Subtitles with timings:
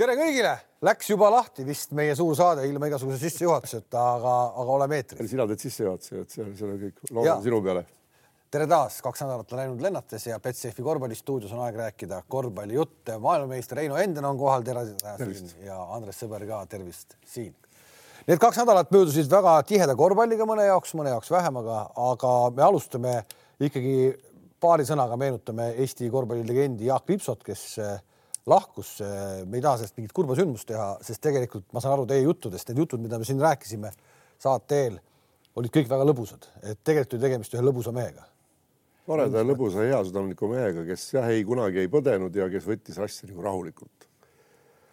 [0.00, 0.52] tere kõigile,
[0.86, 5.28] läks juba lahti vist meie suur saade ilma igasuguse sissejuhatuseta, aga, aga oleme eetris.
[5.28, 7.82] sina teed sissejuhatuse, et see, see on kõik, loodan sinu peale.
[8.50, 13.18] tere taas, kaks nädalat on läinud lennates ja Betsafe korvpallistuudios on aeg rääkida korvpallijutte.
[13.26, 17.52] maailmameister Reino Enden on kohal, tere siin ja Andres Sõber ka, tervist siin.
[18.28, 22.68] Need kaks nädalat möödusid väga tiheda korvpalliga mõne jaoks, mõne jaoks vähem, aga, aga me
[22.70, 23.18] alustame
[23.60, 24.14] ikkagi
[24.60, 27.66] paari sõnaga meenutame Eesti korvpallilegendi Jaak Lipsot, kes
[28.48, 28.96] lahkus,
[29.46, 32.70] me ei taha sellest mingit kurba sündmust teha, sest tegelikult ma saan aru teie juttudest,
[32.70, 33.92] need jutud, mida me siin rääkisime
[34.40, 34.98] saate eel,
[35.60, 38.26] olid kõik väga lõbusad, et tegelikult oli tegemist ühe lõbusa mehega.
[39.10, 43.42] toreda, lõbusa, heasüdamliku mehega, kes jah, ei kunagi ei põdenud ja kes võttis asja nagu
[43.44, 44.08] rahulikult.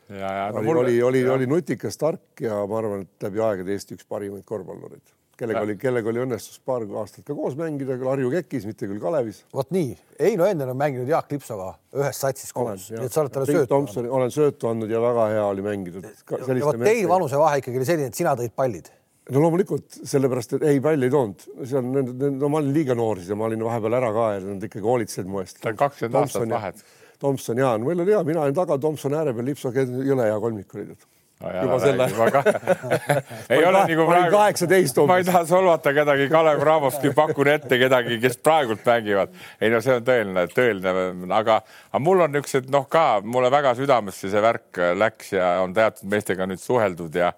[0.09, 3.75] ja, ja no, oli, oli, oli, oli nutikas, tark ja ma arvan, et läbi aegade
[3.75, 8.09] Eesti üks parimaid korvpallureid kellega oli, kellega oli õnnestus paar aastat ka koos mängida, küll
[8.11, 9.43] Harju Kekis, mitte küll Kalevis.
[9.53, 13.35] vot nii, Heino Enden on mänginud Jaak Lipsoga ühes satsis koos, nii et sa oled
[13.35, 14.11] talle söötu andnud.
[14.19, 16.03] olen söötu andnud ja väga hea oli mängida.
[16.31, 18.91] vot teil vanusevahe ikkagi oli selline, et sina tõid pallid
[19.33, 21.91] no loomulikult sellepärast, et ei palli ei toonud, see on,
[22.37, 24.87] no ma olin liiga noor siis ja ma olin vahepeal ära ka ja nad ikkagi
[24.87, 25.59] hoolitsesid mu eest.
[25.63, 26.87] ta on kakskümmend aastat vahet.
[27.17, 30.75] Tomson ja, meil oli hea, mina olin taga, Tomson ääre peal, Lipso jõle hea kolmik
[30.77, 30.91] oli
[31.39, 32.07] no, juba selle.
[33.53, 38.19] ei ole nagu praegu, kaheksateist ma ei taha solvata kedagi Kalev Cramosti, pakun ette kedagi,
[38.23, 39.35] kes praegult mängivad.
[39.61, 40.95] ei no see on tõeline, tõeline,
[41.37, 41.59] aga,
[41.91, 46.09] aga mul on niisugused noh, ka mulle väga südamesse see värk läks ja on teatud
[46.09, 47.33] meestega nüüd suheldud ja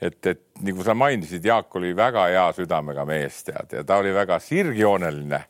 [0.00, 4.14] et, et nagu sa mainisid, Jaak oli väga hea südamega mees, tead, ja ta oli
[4.14, 5.44] väga sirgjooneline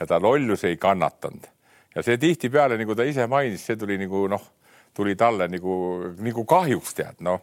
[0.00, 1.48] ja ta lollus ei kannatanud.
[1.94, 4.48] ja see tihtipeale, nagu ta ise mainis, see tuli nagu noh
[4.96, 5.74] tuli talle nagu,
[6.18, 7.42] nagu kahjuks tead, noh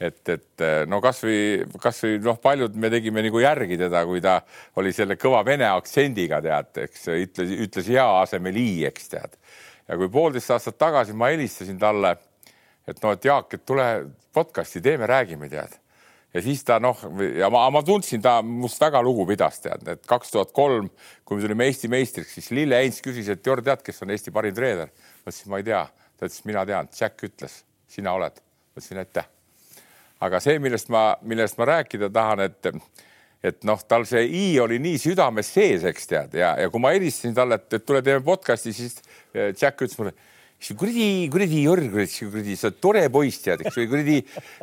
[0.00, 4.38] et, et no kasvõi, kasvõi noh, paljud me tegime nagu järgi teda, kui ta
[4.80, 9.38] oli selle kõva vene aktsendiga, tead, eks ütles, ütles ja asemel i, eks tead.
[9.88, 12.16] ja kui poolteist aastat tagasi ma helistasin talle,
[12.88, 13.88] et noh, et Jaak, et tule
[14.34, 15.78] podcast'i teeme, räägime, tead.
[16.34, 16.98] ja siis ta noh,
[17.38, 20.90] ja ma, ma tundsin, ta must väga lugu pidas, tead, et kaks tuhat kolm,
[21.24, 24.34] kui me tulime Eesti meistriks, siis Lille Heinz küsis, et Jor, tead, kes on Eesti
[24.34, 24.90] parim treener?
[25.24, 25.84] ma ütlesin, ma ei tea
[26.18, 28.40] ta ütles, mina tean, Jack ütles, sina oled.
[28.74, 29.26] ma ütlesin aitäh.
[30.20, 32.70] aga see, millest ma, millest ma rääkida tahan, et,
[33.44, 36.94] et noh, tal see i oli nii südames sees, eks tead, ja, ja kui ma
[36.94, 39.00] helistasin talle, et, tule teeme podcast'i, siis
[39.34, 40.14] Jack ütles mulle
[40.72, 44.16] kuradi, kuradi Jörg, kuradi, sa oled tore poiss, tead, eks ole, kuradi,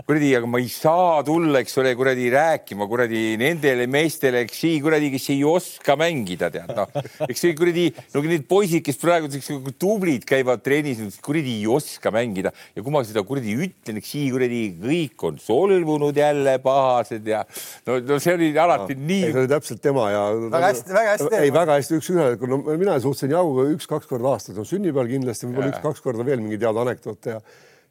[0.08, 4.80] kuradi, aga ma ei saa tulla, eks ole, kuradi rääkima kuradi nendele meestele, eks see
[4.82, 6.90] kuradi, kes ei oska mängida, tead, noh,
[7.28, 7.86] eks see kuradi,
[8.16, 9.30] no need poisid, kes praegu
[9.78, 14.32] tublid käivad trennis, kuradi ei oska mängida ja kui ma seda kuradi ütlen, eks see
[14.34, 17.44] kuradi kõik on solvunud jälle pahased ja
[17.86, 19.28] no, no see oli alati no, nii.
[19.28, 20.26] see oli täpselt tema ja.
[20.50, 21.32] väga hästi, väga hästi.
[21.38, 25.72] ei, väga hästi üks-ühele, no mina suhtlesin Jauga üks-kaks korda aastas, no sünnipäeval kindlasti, võib-olla
[25.76, 27.42] üks kaks korda veel mingeid head anekdoote ja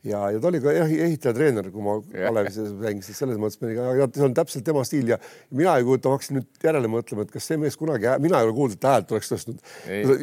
[0.06, 4.36] ja, ja ta oli ka ehitajatreener, kui ma Kalevis mängisin, selles mõttes, ja see on
[4.36, 5.18] täpselt tema stiil ja
[5.52, 8.48] mina ei kujuta, ma hakkasin nüüd järele mõtlema, et kas see mees kunagi, mina ei
[8.48, 9.58] ole kuulnud, et häält oleks tõstnud.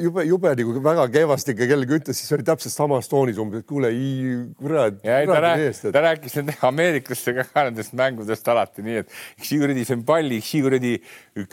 [0.02, 3.70] jube, jube nagu väga kehvasti ikka kellelegi ütles, siis oli täpselt samas toonis umbes, et
[3.70, 3.92] kuule,
[4.58, 4.98] kurat.
[5.04, 10.00] ta, rääk, ta rääkis nende ameeriklastega ka nendest mängudest alati nii, et eks kuradi see
[10.00, 10.96] on palli, eks kuradi,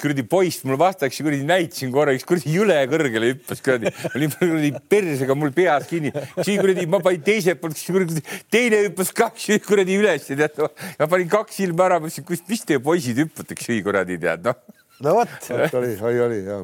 [0.01, 4.33] kuradi poiss mulle vasta, eks kuradi näitasin korra, eks kuradi jõle kõrgele hüppas kuradi, oli
[4.33, 8.14] kuradi persega mul peas kinni, kuradi ma panin teiselt poolt, kuradi
[8.53, 10.59] teine hüppas kaks kuradi üles, tead.
[11.01, 14.81] ma panin kaks silma ära, mõtlesin, kus, mis te poisid hüppate, kuradi tead, noh.
[15.05, 15.37] no vot.
[15.51, 16.59] oli, oli, oli ja.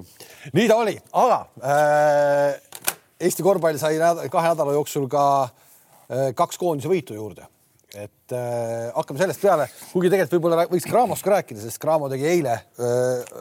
[0.57, 2.85] nii ta oli, aga äh,
[3.21, 7.49] Eesti korvpall sai nädal, kahe nädala jooksul ka äh, kaks koondise võitu juurde
[7.91, 12.29] et äh, hakkame sellest peale, kuigi tegelikult võib-olla võiks Cramos ka rääkida, sest Cramo tegi
[12.31, 13.39] eile äh,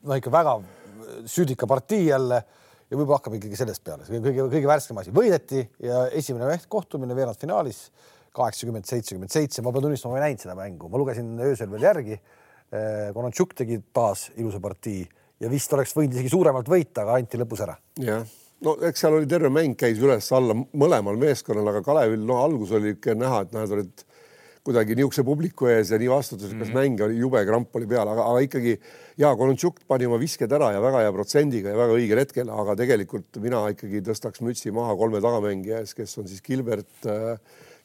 [0.00, 0.56] no ikka väga
[1.28, 5.14] südika partii jälle äh, ja võib-olla hakkame ikkagi sellest peale, see kõige, kõige värskem asi,
[5.14, 7.86] võideti ja esimene kohtumine veerandfinaalis
[8.34, 11.86] kaheksakümmend, seitsekümmend seitse, ma pean tunnistama, ma ei näinud seda mängu, ma lugesin öösel veel
[11.86, 12.16] järgi.
[12.74, 15.04] Eh, Konontšuk tegi taas ilusa partii
[15.42, 17.76] ja vist oleks võinud isegi suuremalt võita, aga anti lõpus ära.
[18.02, 18.24] jah,
[18.64, 22.96] no eks seal oli terve mäng käis üles-alla mõlemal meeskonnal, aga Kalevil no algus oli
[22.96, 24.04] ikka näha, et nad olid
[24.64, 26.78] kuidagi niisuguse publiku ees ja nii vastutusrikas mm -hmm.
[26.80, 28.78] mäng oli, jube kramp oli peal, aga, aga ikkagi
[29.20, 32.76] ja Konontšuk pani oma visked ära ja väga hea protsendiga ja väga õigel hetkel, aga
[32.80, 37.36] tegelikult mina ikkagi tõstaks mütsi maha kolme tagamängija ees, kes on siis Gilbert äh,,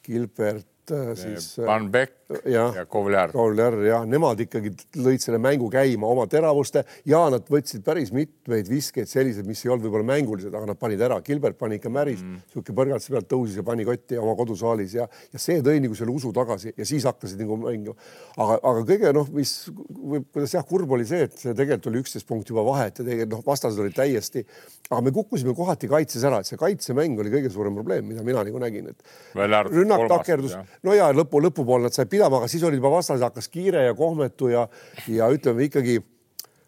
[0.02, 2.74] Gilbert äh, siis äh, Van Beck jah.
[2.76, 3.32] ja Kovler.
[3.34, 8.68] Kovler jah, nemad ikkagi lõid selle mängu käima oma teravuste ja nad võtsid päris mitmeid
[8.70, 11.20] viskeid sellised, mis ei olnud võib-olla mängulised, aga nad panid ära.
[11.26, 15.06] Gilbert pani ikka märis mm., niisugune põrgatuse pealt tõusis ja pani kotti oma kodusaalis ja,
[15.32, 17.96] ja see tõi nagu selle usu tagasi ja siis hakkasid nagu mängima.
[18.36, 22.04] aga, aga kõige noh, mis võib, kuidas jah, kurb oli see, et see tegelikult oli
[22.04, 24.44] üksteist punkti juba vahet ja tegelikult noh, vastased olid täiesti,
[24.90, 28.44] aga me kukkusime kohati kaitses ära, et see kaitsemäng oli kõige suurem probleem, mida mina
[28.46, 30.56] nagu nägin, et rünnak takerdus,
[30.86, 33.94] no ja lõpu, lõpupoole nad said pidama, aga siis oli juba vastas hakkas kiire ja
[33.96, 34.66] kohmetu ja,
[35.08, 36.00] ja ütleme ikkagi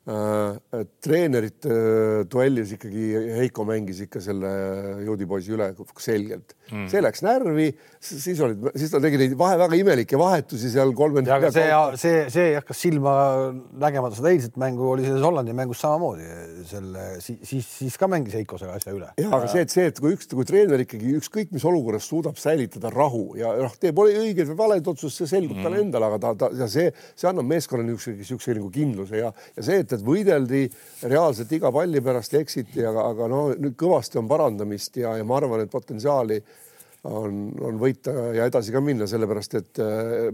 [0.09, 4.51] äh, treenerit äh, duellis ikkagi Heiko mängis ikka selle
[5.07, 5.69] juudipoisi üle
[6.03, 6.89] selgelt mm..
[6.91, 7.69] see läks närvi,
[8.03, 11.31] siis olid, siis ta tegi neid vahe väga imelikke vahetusi seal kolmkümmend.
[11.37, 11.69] aga see,
[12.03, 13.15] see, see hakkas silma
[13.85, 16.27] nägemata seda eilset mängu, oli selles Hollandi mängus samamoodi
[16.69, 19.13] selle siis, siis, siis ka mängis Heiko selle asja üle.
[19.21, 22.41] ja aga see, et see, et kui üks, kui treener ikkagi ükskõik mis olukorras suudab
[22.41, 25.67] säilitada rahu ja noh, teeb õigeid või valeid otsuseid, see selgub mm.
[25.69, 29.33] talle endale, aga ta, ta ja see, see annab meeskonnale niisuguse, niisuguse nagu kindluse ja,
[29.57, 30.65] ja see, et et võideldi
[31.09, 35.39] reaalselt iga palli pärast eksiti, aga, aga no nüüd kõvasti on parandamist ja, ja ma
[35.39, 36.41] arvan, et potentsiaali
[37.09, 40.29] on, on võita ja edasi ka minna, sellepärast et äh,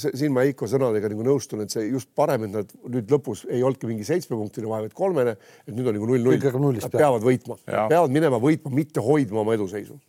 [0.00, 3.44] see, siin ma Heiko sõnadega nagu nõustun, et see just parem, et nad nüüd lõpus
[3.50, 5.36] ei olnudki mingi seitsmepunktine vahe, vaid kolmene,
[5.66, 6.40] et nüüd on nagu null-null.
[6.86, 10.00] Nad peavad võitma, peavad minema võitma, mitte hoidma oma eduseisu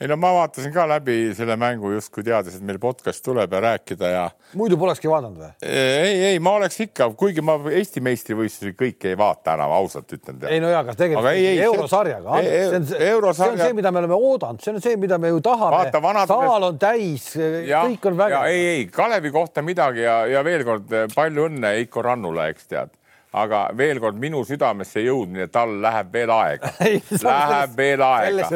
[0.00, 3.60] ei no ma vaatasin ka läbi selle mängu justkui teades, et meil podcast tuleb ja
[3.62, 4.22] rääkida ja.
[4.58, 5.50] muidu polekski vaadanud või?
[5.66, 10.40] ei, ei, ma oleks ikka, kuigi ma Eesti meistrivõistlusi kõiki ei vaata enam, ausalt ütlen.
[10.48, 12.40] ei no jaa, aga tegelikult aga ei, ei, eurosarjaga.
[12.46, 13.66] see on see, eurosarja...
[13.66, 15.84] see mida me oleme oodanud, see on see, mida me ju tahame.
[16.02, 16.30] Vanad...
[16.30, 18.48] saal on täis, kõik on vägev.
[18.48, 22.98] ei, ei Kalevi kohta midagi ja, ja veel kord palju õnne Heiko Rannule, eks tead
[23.32, 26.70] aga veel kord minu südamesse jõudmine, tal läheb veel aega.
[27.22, 28.48] Läheb veel aega.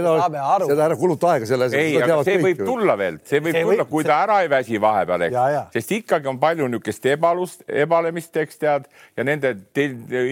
[0.67, 2.67] seda ära kuluta aega selle ei, aga see võib ju.
[2.69, 5.73] tulla veel, see võib see tulla, kui ta ära ei väsi vahepeal, eks.
[5.79, 9.55] sest ikkagi on palju niisugust ebalust, ebalemist, eks tead, ja nende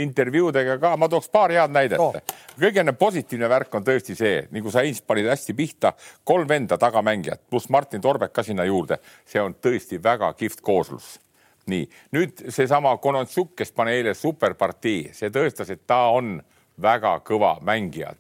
[0.04, 2.00] intervjuudega ka, ma tooks paar head näidet.
[2.00, 2.12] No..
[2.60, 5.94] kõige positiivne värk on tõesti see, nagu sa Heinz panid hästi pihta,
[6.24, 11.14] kolm venda tagamängijat pluss Martin Torbek ka sinna juurde, see on tõesti väga kihvt kooslus
[11.70, 16.38] nii nüüd seesama Konontsuk, kes pani eile superpartii, see tõestas, et ta on
[16.82, 18.14] väga kõva mängija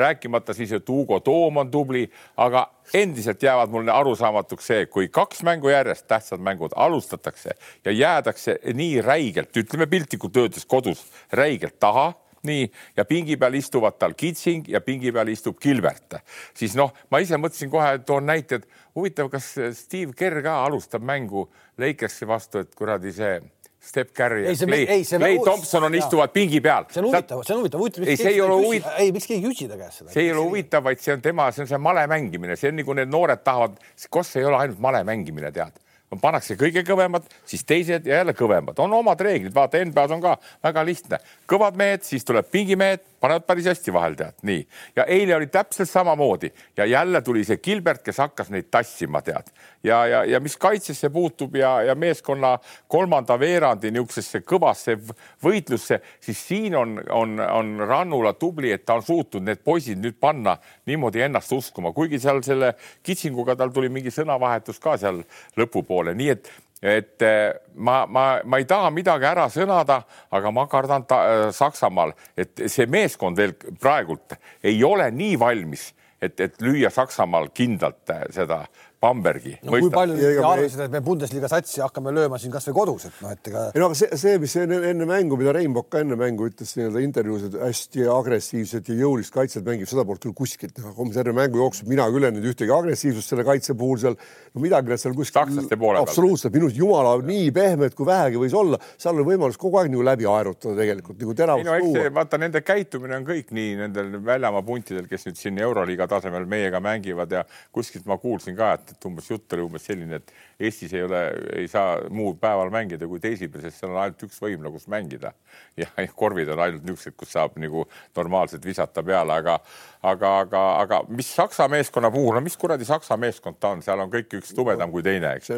[0.00, 2.06] rääkimata siis, et Hugo Toom on tubli,
[2.36, 2.64] aga
[2.94, 9.02] endiselt jäävad mulle arusaamatuks see, kui kaks mängu järjest, tähtsad mängud alustatakse ja jäädakse nii
[9.04, 12.12] räigelt, ütleme piltlikult öeldes kodus räigelt taha
[12.46, 12.66] nii
[12.96, 16.20] ja pingi peal istuvad tal Kitsing ja pingi peal istub Gilbert,
[16.56, 21.04] siis noh, ma ise mõtlesin kohe, toon näite, et huvitav, kas Steve Kerr ka alustab
[21.06, 21.48] mängu
[21.80, 23.40] Lakersi vastu, et kuradi see
[23.80, 26.84] Step Curry ja Clay, Clay Thompson on, istuvad pingi peal.
[26.92, 28.08] see on huvitav, see on huvitav, huvitav.
[28.08, 28.98] ei, see ei ole huvitav.
[29.00, 30.12] ei, miks keegi ei küsi ta käest seda?
[30.12, 32.76] see ei ole huvitav, vaid see on tema, see on see male mängimine, see on
[32.76, 33.78] nagu need noored tahavad,
[34.12, 35.80] Koss ei ole ainult male mängimine, tead
[36.18, 40.36] pannakse kõige kõvemad, siis teised ja jälle kõvemad, on omad reeglid, vaata NBA-s on ka
[40.64, 41.20] väga lihtne,
[41.50, 44.60] kõvad mehed, siis tuleb pingimehed, panevad päris hästi vahel, tead, nii.
[44.96, 49.52] ja eile oli täpselt samamoodi ja jälle tuli see Gilbert, kes hakkas neid tassima, tead.
[49.84, 52.58] ja, ja, ja mis kaitsesse puutub ja, ja meeskonna
[52.88, 54.96] kolmanda veerandi niisugusesse kõvasse
[55.44, 60.16] võitlusse, siis siin on, on, on Rannula tubli, et ta on suutnud need poisid nüüd
[60.20, 60.56] panna
[60.86, 65.22] niimoodi ennast uskuma, kuigi seal selle kitsinguga tal tuli mingi sõnavahetus ka seal
[65.60, 70.00] lõpupoole, nii et et eh, ma, ma, ma ei taha midagi ära sõnada,
[70.32, 75.90] aga ma kardan ta, äh, Saksamaal, et see meeskond veel praegult ei ole nii valmis,
[76.20, 78.64] et, et lüüa Saksamaal kindlalt äh, seda
[79.00, 79.72] Bambergi no,.
[79.72, 83.30] kui palju te arvasite, et me Bundesliga satsi hakkame lööma siin kasvõi kodus, et noh,
[83.32, 83.62] et ega.
[83.72, 86.74] ei no aga see, see, mis enne, enne mängu, mida Reinbok ka enne mängu ütles
[86.76, 90.92] nii-öelda intervjuus, et hästi agressiivset ja jõulist kaitset mängib, seda poolt küll kuskilt näha.
[90.98, 94.18] homme terve mängu jooksul mina küll ei näinud ühtegi agressiivsust selle kaitse puhul seal.
[94.52, 95.38] no midagi nad seal kuskil.
[95.38, 96.04] sakslaste poole peal.
[96.04, 99.88] absoluutselt, minu arust jumala nii pehmed kui vähegi võis olla, seal oli võimalus kogu aeg
[99.94, 102.04] nagu läbi aerutada tegelikult nagu teravust no, tuua.
[102.20, 106.84] vaata nende käitumine on kõik nii nendel väljamaa puntidel, kes nüüd siin Euroliiga tasemel meiega
[106.84, 110.92] mängivad ja kuskilt ma kuulsin ka, et, et umbes jutt oli umbes selline, et Eestis
[110.96, 111.20] ei ole,
[111.56, 115.32] ei saa muud päeval mängida kui teisipäeval, sest seal on ainult üks võimla, kus mängida.
[115.80, 119.58] Ja korvid on ainult niisugused, kus saab nagu normaalselt visata peale, aga,
[120.02, 124.00] aga, aga, aga mis Saksa meeskonna puhul, no mis kuradi Saksa meeskond ta on, seal
[124.00, 125.52] on kõik üks tubedam kui teine, eks.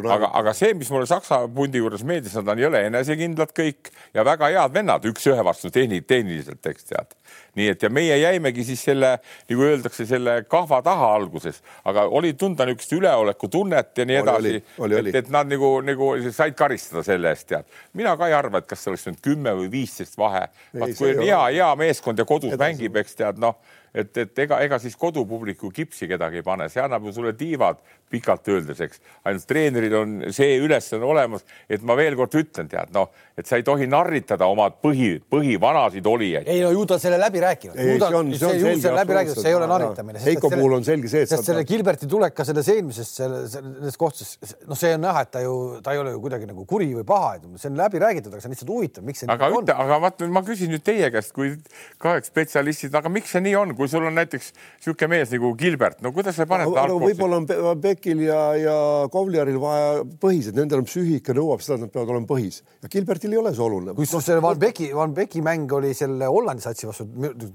[0.00, 4.24] aga, aga see, mis mulle Saksa pundi juures meeldis, nad on jõle enesekindlad kõik ja
[4.26, 7.16] väga head vennad üks-ühe vastu tehni, tehniliselt, eks tead
[7.58, 9.14] nii et ja meie jäimegi siis selle,
[9.50, 14.54] nagu öeldakse, selle kahva taha alguses, aga oli tunda niisugust üleolekutunnet ja nii edasi.
[15.00, 17.66] et, et nad nagu, nagu said karistada selle eest, tead.
[17.98, 20.46] mina ka ei arva, et kas see oleks nüüd kümme või viisteist vahe.
[20.78, 22.62] vaat kui on hea, hea meeskond ja kodus edasi.
[22.64, 23.56] mängib, eks tead, noh
[23.94, 27.80] et, et ega, ega siis kodupubliku kipsi kedagi ei pane, see annab ju sulle tiivad
[28.10, 29.00] pikalt öeldes, eks.
[29.28, 33.58] ainult treeneril on see ülesanne olemas, et ma veel kord ütlen, tead noh, et sa
[33.60, 36.48] ei tohi narritada oma põhi, põhivanasid olijaid.
[36.50, 37.76] ei no ju ta selle läbi rääkinud.
[37.78, 40.22] See on- see on selge, läbi rääkinud, see ei ole narritamine.
[40.24, 44.34] Heiko puhul on selge see, et sest selle Gilberti tulek ka selles eelmises, selles kohtades,
[44.66, 45.54] noh, see on näha, et ta ju,
[45.84, 48.50] ta ei ole ju kuidagi nagu kuri või paha, see on läbi räägitud, aga see
[48.50, 51.32] on lihtsalt huvitav, miks see aga nii ütle, aga vaata, ma küsin nüüd teie käest
[51.36, 51.54] kui
[52.02, 56.00] kaheks spetsialistid, aga miks see nii on, kui sul on näiteks niisugune mees nagu Gilbert,
[56.04, 57.14] no kuidas sa paned ta alkoholi?
[57.14, 58.76] võib-olla on Be- Bekil ja, ja
[59.12, 63.32] Kovliaril vaja põhised, nendel on psüühika nõuab seda, et nad peavad olema põhis ja Gilbertil
[63.32, 63.94] ei ole see oluline.
[63.96, 67.06] kusjuures see Van Beki, Van Beki mäng oli selle Hollandi satsi vastu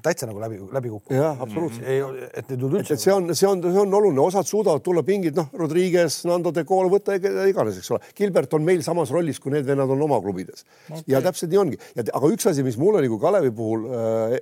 [0.05, 1.19] täitsa nagu läbi, läbi kukkunud.
[1.19, 1.85] jah, absoluutselt.
[1.89, 2.01] ei,
[2.33, 2.97] et nüüd üldse.
[2.97, 6.53] et see on, see on, see on oluline, osad suudavad tulla pingid, noh, Rodriguez, Nando
[6.55, 8.01] de Colo, võta iganes, eks ole.
[8.17, 11.03] Gilbert on meil samas rollis, kui need vennad on oma klubides okay.
[11.13, 11.81] ja täpselt nii ongi.
[11.97, 14.37] ja aga üks asi, mis mulle nagu Kalevi puhul äh,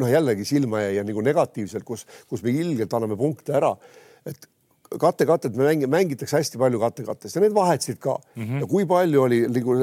[0.00, 3.74] noh, jällegi silma jäi ja nagu negatiivselt, kus, kus me ilgelt anname punkte ära,
[4.26, 4.48] et
[5.00, 8.42] kattekatet me mängi, mängitakse hästi palju kattekatest ja need vahetasid ka mm.
[8.42, 8.60] -hmm.
[8.60, 9.76] ja kui palju oli nagu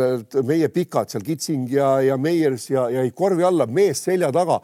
[0.45, 4.59] meie pikad seal Kitsing ja, ja Meiers ja, ja korvi alla, mees selja taga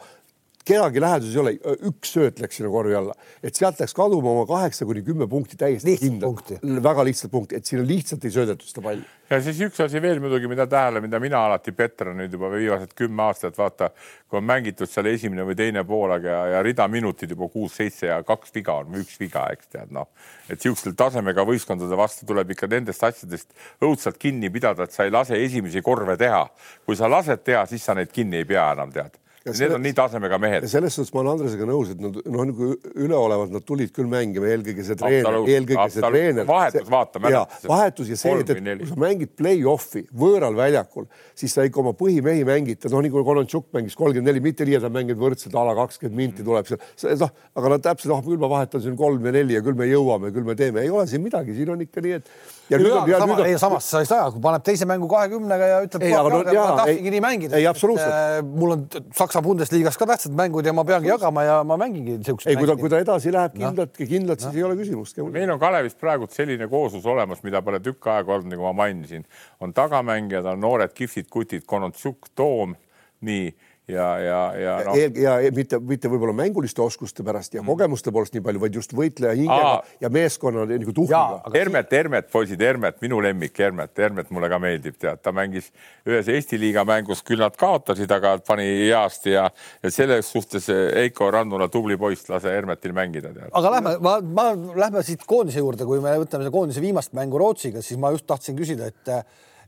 [0.66, 1.52] kedagi läheduses ei ole,
[1.88, 5.58] üks sööt läks sinna korvi alla, et sealt läks kaduma oma kaheksa kuni kümme punkti
[5.60, 9.04] täiesti kindlalt väga lihtsalt punkti, et sinna lihtsalt ei söödetud seda palli.
[9.30, 12.94] ja siis üks asi veel muidugi, mida tähele, mida mina alati petran nüüd juba viimased
[12.98, 13.90] kümme aastat, vaata,
[14.26, 18.18] kui on mängitud seal esimene või teine poolaeg ja, ja rida minutid juba kuus-seitse ja
[18.26, 20.10] kaks viga on üks viga, eks tead, noh,
[20.48, 25.14] et niisugustel tasemega võistkondade vastu tuleb ikka nendest asjadest õudselt kinni pidada, et sa ei
[25.14, 26.42] lase esimesi korve teha.
[26.86, 29.14] kui sa lased teha, siis sa neid kinni ei pea enam tead.
[29.46, 30.64] Need selle- on nii tasemega mehed.
[30.68, 34.48] selles suhtes ma olen Andresega nõus, et nad noh, nagu üleolevalt nad tulid küll mängima,
[34.50, 36.16] eelkõige see treener, eelkõige see absoluut.
[36.16, 36.48] treener.
[36.48, 41.06] Vahetus, vaata, ja mäletad, vahetus ja see, et, et kui sa mängid play-off'i võõral väljakul,
[41.38, 44.86] siis sa ikka oma põhimehi mängid, noh, nagu Konontšuk mängis kolmkümmend neli, mitte nii, et
[44.88, 46.82] nad mängivad võrdselt a la kakskümmend minti tuleb seal,
[47.22, 49.86] noh, aga nad täpselt, noh, küll ma vahetan siin kolm ja neli ja küll me
[49.86, 52.30] jõuame, küll me teeme, ei ole siin midagi, siin on ikka nii, et.
[52.70, 54.86] Ja nüüd on, ja sama, nüüd on ei, samas sa ei saa, kui paneb teise
[54.88, 57.56] mängu kahekümnega ja ütleb, Ei, aga no jaa, tahtsingi ei- nii mängida.
[57.60, 58.12] ei, absoluutselt.
[58.12, 62.18] äh, mul on Saksa Bundesliga's ka tähtsad mängud ja ma peangi jagama ja ma mängingi
[62.26, 62.50] siukseid.
[62.52, 65.22] ei, kui ta, kui ta edasi läheb kindlalt, kindlalt, siis ei ole küsimust.
[65.30, 69.24] meil on Kalevis praegu selline kooslus olemas, mida pole tükk aega olnud, nagu ma mainisin,
[69.60, 72.74] on tagamängijad, on noored kihvtid kutid, Konotsuk, Toom,
[73.20, 73.54] nii
[73.88, 78.10] ja, ja, ja noh, eel ja e- mitte, mitte võib-olla mänguliste oskuste pärast ja kogemuste
[78.14, 79.84] poolest nii palju, vaid just võitleja hingega Aa.
[80.02, 84.98] ja meeskonna nagu aga- Hermet, Hermet, poisid, Hermet, minu lemmik, Hermet, Hermet mulle ka meeldib,
[84.98, 85.70] tead, ta mängis
[86.06, 89.46] ühes Eesti liiga mängus, küll nad kaotasid, aga pani heasti ja,
[89.82, 94.50] ja selles suhtes Heiko Rannula, tubli poiss, lase Hermetil mängida, aga lähme, ma, ma
[94.82, 98.26] lähme siit koondise juurde, kui me võtame seda koondise viimast mängu Rootsiga, siis ma just
[98.26, 99.14] tahtsin küsida, et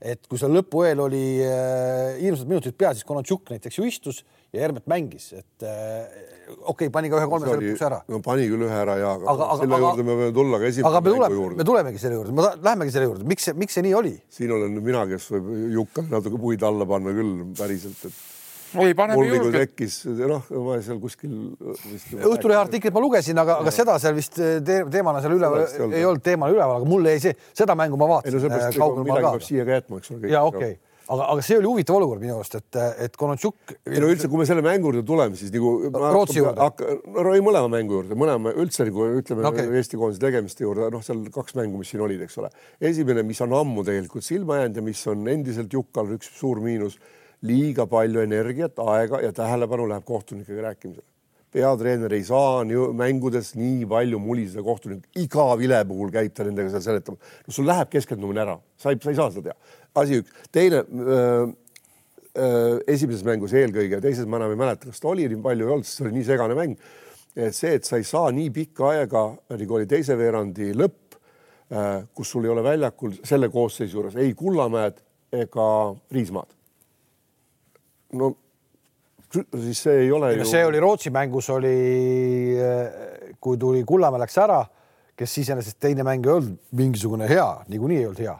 [0.01, 4.23] et kui seal lõpu eel oli äh, hirmsad minutid peal, siis Konatšuk näiteks ju istus
[4.55, 6.07] ja Hermet mängis, et äh,
[6.61, 8.01] okei okay,, pani ka ühe kolmese lõpuks ära.
[8.09, 10.71] no pani küll ühe ära ja, aga, Aga- selle aga- juurde me võime tulla ka
[10.71, 11.69] esimese me mängu tuleme, me juurde.
[11.73, 14.17] tulemegi selle juurde, ma lähemegi selle juurde, miks see, miks see nii oli?
[14.39, 18.25] siin olen mina, kes võib Jukkal natuke puid alla panna küll päriselt, et
[18.75, 19.57] mul julgelt.
[19.63, 21.37] tekkis, noh, ma seal kuskil
[21.89, 25.81] vist Õhtulehe artiklit ma lugesin, aga, aga seda seal vist te teemana seal üleval ei
[25.87, 26.03] olnud.
[26.13, 28.83] olnud teemana üleval, aga mulle jäi see, seda mängu ma ei no vaatasin seepärast äh,
[28.83, 29.33] kaugemal midagi ka.
[29.37, 30.31] peab siia ka jätma, eks ole.
[30.33, 33.75] ja okei okay., aga, aga see oli huvitav olukord minu arust, et, et Konatšuk.
[33.89, 35.73] ei no üldse, kui me selle mängu juurde tuleme, siis nagu.
[35.95, 36.69] Rootsi juurde.
[37.17, 39.69] no ei, mõlema mängu juurde, mõlema üldse nagu ütleme okay.
[39.81, 42.51] Eesti koondise tegemiste juurde, noh, seal kaks mängu, mis siin olid, eks ole.
[42.91, 46.99] esimene, mis on ammu tegelikult silma jäänud ja mis on endiselt Jukkal üks suur miinus,
[47.47, 51.07] liiga palju energiat, aega ja tähelepanu läheb kohtunikega rääkimisele.
[51.53, 56.83] peatreener ei saa mängudes nii palju muliseda kohtunik, iga vile puhul käib ta nendega seal
[56.83, 57.17] seletama.
[57.47, 59.57] no sul läheb keskendumine ära, sa ei, sa ei saa seda teha.
[59.95, 61.47] asi üks, teine öö,
[62.37, 65.77] öö, esimeses mängus eelkõige, teises ma enam ei mäleta, kas ta oli nii palju ei
[65.77, 66.77] olnud, sest see oli nii segane mäng.
[67.37, 71.17] et see, et sa ei saa nii pikka aega, nagu oli teise veerandi lõpp,
[72.15, 75.01] kus sul ei ole väljakul selle koosseisu juures ei Kullamäed
[75.33, 75.67] ega
[76.13, 76.58] Riismaad.
[78.17, 78.33] No
[79.29, 80.49] siis see ei ole ju...
[80.49, 81.77] see oli Rootsi mängus oli,
[83.41, 84.63] kui tuli Kullamäe läks ära,
[85.19, 88.39] kes iseenesest teine mäng ei olnud mingisugune hea, niikuinii ei olnud hea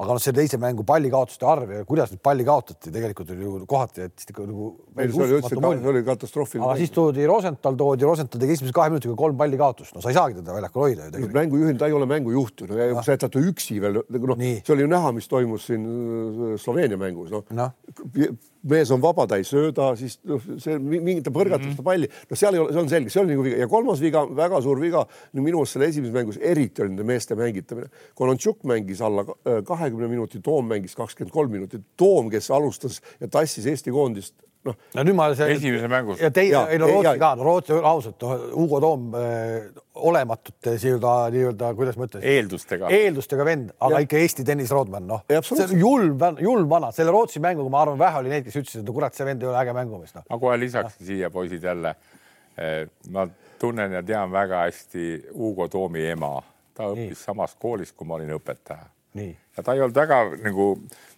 [0.00, 3.58] aga noh, see teise mängu pallikaotuste arv ja kuidas nüüd palli kaotati, tegelikult oli ju
[3.68, 4.68] kohati, et ikka nagu.
[4.96, 6.66] see oli katastroofiline.
[6.66, 10.12] aga siis toodi Rosenthal, toodi Rosenthal tegi esimese kahe minutiga kolm palli kaotust, no sa
[10.12, 11.36] ei saagi teda väljakul hoida ju tegelikult.
[11.36, 14.40] mängujuhil, ta ei ole mängujuht ju, no ja sa jätad ta üksi veel, nagu noh,
[14.40, 17.68] see oli ju näha, mis toimus siin äh, Sloveenia mängus, noh no.
[17.68, 18.30] no.
[18.62, 21.78] Mees on vaba, ta ei sööda, siis noh, see mingi ta põrgatab mm -hmm.
[21.78, 24.00] seda palli, no seal ei ole, see on selge, see oli nagu viga ja kolmas
[24.00, 27.88] viga, väga suur viga, no minu arust selle esimeses mängus eriti oli nende meeste mängitamine.
[28.14, 29.24] Konontšuk mängis alla
[29.64, 31.82] kahekümne minuti, Toom mängis kakskümmend kolm minutit.
[31.96, 34.34] Toom, kes alustas ja tassis Eesti koondist
[34.66, 36.20] noh, no nüüd ma see Esimese mängus.
[36.20, 40.74] ja teine Jaa, ei no ei, Rootsi ka, no Rootsi ausalt, Hugo Toom äh, olematute
[40.76, 42.90] nii-öelda, nii-öelda, kuidas ma ütlen, eeldustega.
[42.96, 44.06] eeldustega vend, aga Jah.
[44.06, 45.24] ikka Eesti Tõnis Rodman, noh,
[45.72, 48.96] julm, julm vana, selle Rootsi mänguga ma arvan, vähe oli neid, kes ütlesid, et no
[48.96, 50.28] kurat, see vend ei ole äge mängumees, noh.
[50.28, 51.96] ma kohe lisaksin siia, poisid jälle.
[53.14, 53.28] ma
[53.60, 56.34] tunnen ja tean väga hästi Hugo Toomi ema,
[56.76, 60.66] ta õppis samas koolis, kui ma olin õpetaja nii, ja ta ei olnud väga nagu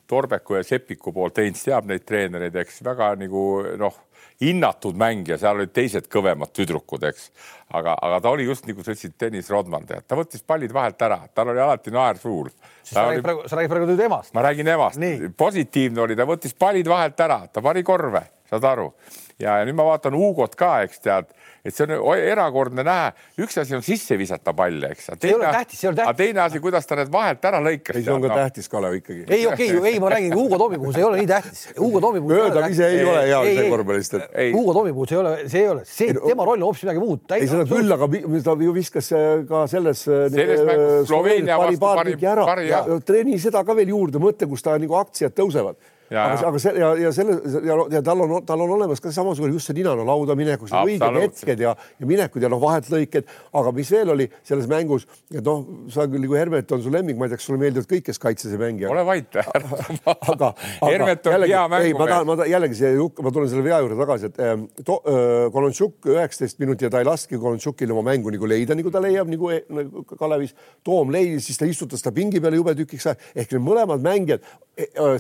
[0.07, 3.45] Torbeku ja Sepiku poolt, Heinz teab neid treenereid, eks väga nagu
[3.81, 4.01] noh,
[4.43, 7.31] hinnatud mängija, seal olid teised kõvemad tüdrukud, eks.
[7.71, 11.03] aga, aga ta oli just nagu sa ütlesid, Tõnis Rodman, tead, ta võttis pallid vahelt
[11.07, 12.51] ära, tal oli alati naer suul.
[12.83, 14.35] sa räägid praegu, sa räägid praegu nüüd emast.
[14.35, 15.01] ma räägin emast
[15.37, 18.91] positiivne oli, ta võttis pallid vahelt ära, ta pani korve, saad aru.
[19.39, 21.31] ja, ja nüüd ma vaatan Hugot ka, eks tead,
[21.65, 23.13] et see on erakordne näha,
[23.43, 25.13] üks asi on sisse visata palle, eks.
[25.23, 26.11] ei ole tähtis, see ei ole tähtis.
[26.11, 28.01] aga teine asi, kuidas ta need vahelt ära lõikas.
[28.01, 29.25] ei, see on ka tähtis, Kalev ikkagi.
[29.29, 31.65] ei, okei okay,, ei, ma räägin Hugo Toomi puhul, see ei ole nii tähtis.
[31.79, 32.35] Hugo Toomi puhul.
[32.37, 34.19] mööda ise ei ole hea korvpallist,
[34.53, 37.03] Hugo Toomi puhul see ei ole, see ei ole, see, tema roll on hoopis midagi
[37.03, 37.25] muud.
[37.37, 38.09] ei seda küll, aga
[38.47, 40.03] ta ju viskas äh, ka selles.
[40.03, 43.03] Selles mängus Sloveenia pani vastu paar pani- tükki ära pani, ja jah.
[43.07, 45.79] treeni seda ka veel juurde, mõtle, kus ta nagu aktsiad tõusevad.
[46.13, 49.55] Aga aga see ja, ja selle ja, ja tal on, tal on olemas ka samasugune
[49.55, 51.41] just see ninana lauda minekuks õiged Absoluutselt.
[51.41, 55.63] hetked ja, ja minekud ja noh, vahetlõiked, aga mis veel oli selles mängus, et noh,
[55.93, 58.21] sa küll nagu Hermet on su lemmik, ma ei tea, kas sulle meeldivad kõik, kes
[58.23, 58.87] kaitses ei mängi.
[58.91, 59.39] ole vait.
[59.43, 60.53] aga, aga
[60.85, 62.27] Hermet on jällegi, hea ei, ma tahan, mängumees.
[62.29, 62.93] ma tahan jällegi see
[63.23, 67.03] ma tulen selle vea juurde tagasi, et ähm, to, äh, Kolontšuk üheksateist minutit ja ta
[67.03, 70.55] ei laski Kolontšukil oma mängu nagu leida, nagu ta leiab nagu, e- nagu Kalevis.
[70.85, 74.45] Toom leidis, siis ta istutas ta pingi peale jube tükiks ajaks ehk need mõlemad mängijad,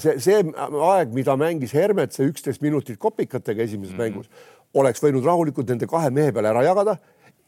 [0.02, 0.40] see, see
[0.82, 4.02] aeg, mida mängis Hermet, see üksteist minutit kopikatega esimeses mm -hmm.
[4.02, 4.28] mängus,
[4.74, 6.96] oleks võinud rahulikult nende kahe mehe peale ära jagada,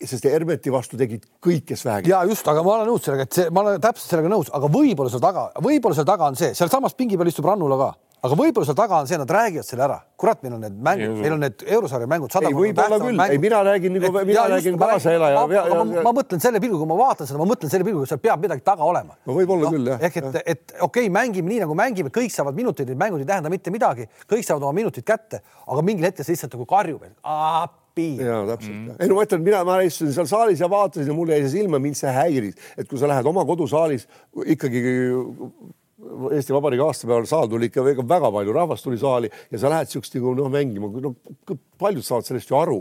[0.04, 2.10] sest Hermeti vastu tegid kõik, kes vähegi.
[2.10, 4.68] ja just, aga ma olen nõus sellega, et see, ma olen täpselt sellega nõus, aga
[4.68, 7.92] võib-olla seal taga, võib-olla seal taga on see, sealsamas pingi peal istub Rannula ka,
[8.24, 9.98] aga võib-olla seal taga on see, nad räägivad selle ära.
[10.20, 12.32] kurat, meil on need mängud, meil on need eurosarja mängud.
[12.40, 13.22] Ei, võib-olla küll.
[13.24, 17.38] Ei, mina räägin nagu- mina räägin kaasaelaja- ma, mõtlen selle pilguga, kui ma vaatan seda,
[17.38, 19.18] ma mõtlen selle pilguga, seal peab midagi taga olema.
[19.26, 20.00] No võib-olla küll, jah.
[20.00, 23.28] ehk et, et okei okay,, mängime nii nagu mängime, kõik saavad minuteid, need mängud ei
[23.28, 27.04] tähenda mitte midagi, kõik saavad oma minutid kätte, aga mingil hetkel see lihtsalt nagu karjub,
[27.04, 28.16] et appi.
[28.16, 28.96] ja täpselt mm..
[28.98, 31.60] ei no ma ütlen, mina, ma istusin seal saalis ja vaatasin ja mulle jäi see
[31.60, 34.08] silma, mind see häiris, et kui sa lähed oma kodusaalis
[34.56, 34.82] ikkagi
[36.34, 40.16] Eesti Vabariigi aastapäeval saal tuli ikka väga, palju rahvast tuli saali ja sa lähed siukest
[40.18, 41.14] nagu noh mängima, no
[41.78, 42.80] paljud saavad sellest ju aru.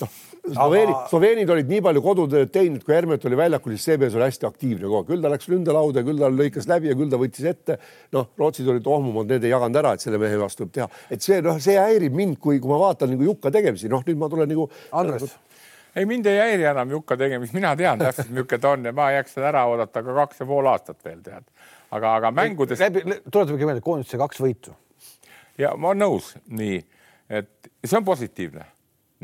[0.00, 0.14] noh,
[0.46, 4.16] Sloveenid Aga-, Sloveenid olid nii palju kodutööd teinud, kui Hermet oli väljakul, siis see mees
[4.16, 7.12] oli hästi aktiivne kogu aeg, küll ta läks ründelauda küll ta lõikas läbi ja küll
[7.12, 7.78] ta võttis ette.
[8.16, 11.24] noh, Rootsid olid ohmumad, need ei jaganud ära, et selle mehe vastu võib teha, et
[11.24, 14.30] see noh, see häirib mind, kui, kui ma vaatan nagu Jukka tegemisi, noh nüüd ma
[14.32, 14.68] tulen nagu.
[14.96, 15.34] Andres,
[15.96, 19.10] ei, mind ei häiri enam Jukka tegemist, mina tean täpselt, milline ta on ja ma
[19.16, 21.46] jaksan ära oodata ka kaks ja pool aastat veel tead.
[21.96, 22.82] aga, aga mängudes
[23.32, 24.76] tuletage meelde, koondise kaks võitu.
[25.58, 26.80] ja ma olen nõus, nii
[27.28, 28.64] et see on positiivne,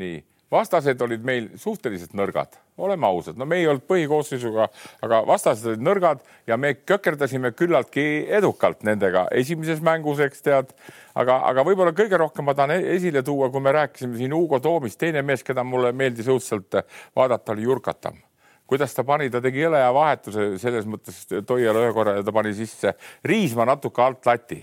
[0.01, 0.21] nii
[0.53, 4.67] vastased olid meil suhteliselt nõrgad, oleme ausad, no me ei olnud põhikoosseisuga,
[5.05, 8.03] aga vastased olid nõrgad ja me kökerdasime küllaltki
[8.39, 10.75] edukalt nendega esimeses mängus, eks tead.
[11.15, 14.59] aga, aga võib-olla kõige rohkem ma tahan e- esile tuua, kui me rääkisime siin Hugo
[14.59, 16.81] Toomist, teine mees, keda mulle meeldis õudselt
[17.15, 18.21] vaadata, oli Jurkatam
[18.69, 22.33] kuidas ta pani, ta tegi jõle hea vahetuse selles mõttes, Toial ühe korra ja ta
[22.35, 22.95] pani sisse
[23.25, 24.59] Riismaa natuke alt lati.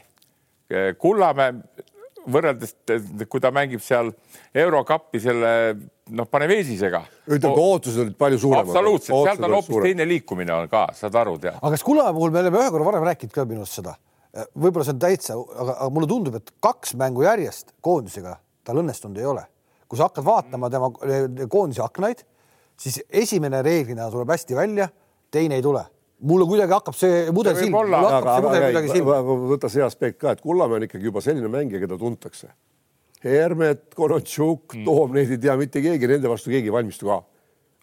[0.98, 1.54] Kullamäe
[2.28, 2.74] võrreldes,
[3.30, 4.12] kui ta mängib seal
[4.56, 5.52] eurokappi selle
[6.16, 7.00] noh, pane veesisega.
[7.30, 8.68] ütleme, ootused olid palju suuremad.
[8.68, 11.56] absoluutselt, sealt on hoopis teine liikumine on ka, saad aru, tead.
[11.56, 13.94] aga kas Kullamäe puhul me oleme ühe korra varem rääkinud ka minu arust seda,
[14.52, 18.36] võib-olla see on täitsa, aga, aga mulle tundub, et kaks mängu järjest koondisega
[18.66, 19.46] tal õnnestunud ei ole.
[19.90, 20.90] kui sa hakkad vaatama tema
[21.50, 22.20] koondise aknaid,
[22.80, 24.88] siis esimene reeglina tuleb hästi välja,
[25.30, 25.84] teine ei tule.
[26.20, 27.80] mulle kuidagi hakkab see mudel silma,
[29.24, 32.50] võta see aspekt ka, et Kullamäe on ikkagi juba selline mängija, keda tuntakse.
[33.24, 37.22] Hermet, Konotšuk mm., Toom, neid ei tea mitte keegi, nende vastu keegi ei valmistu ka.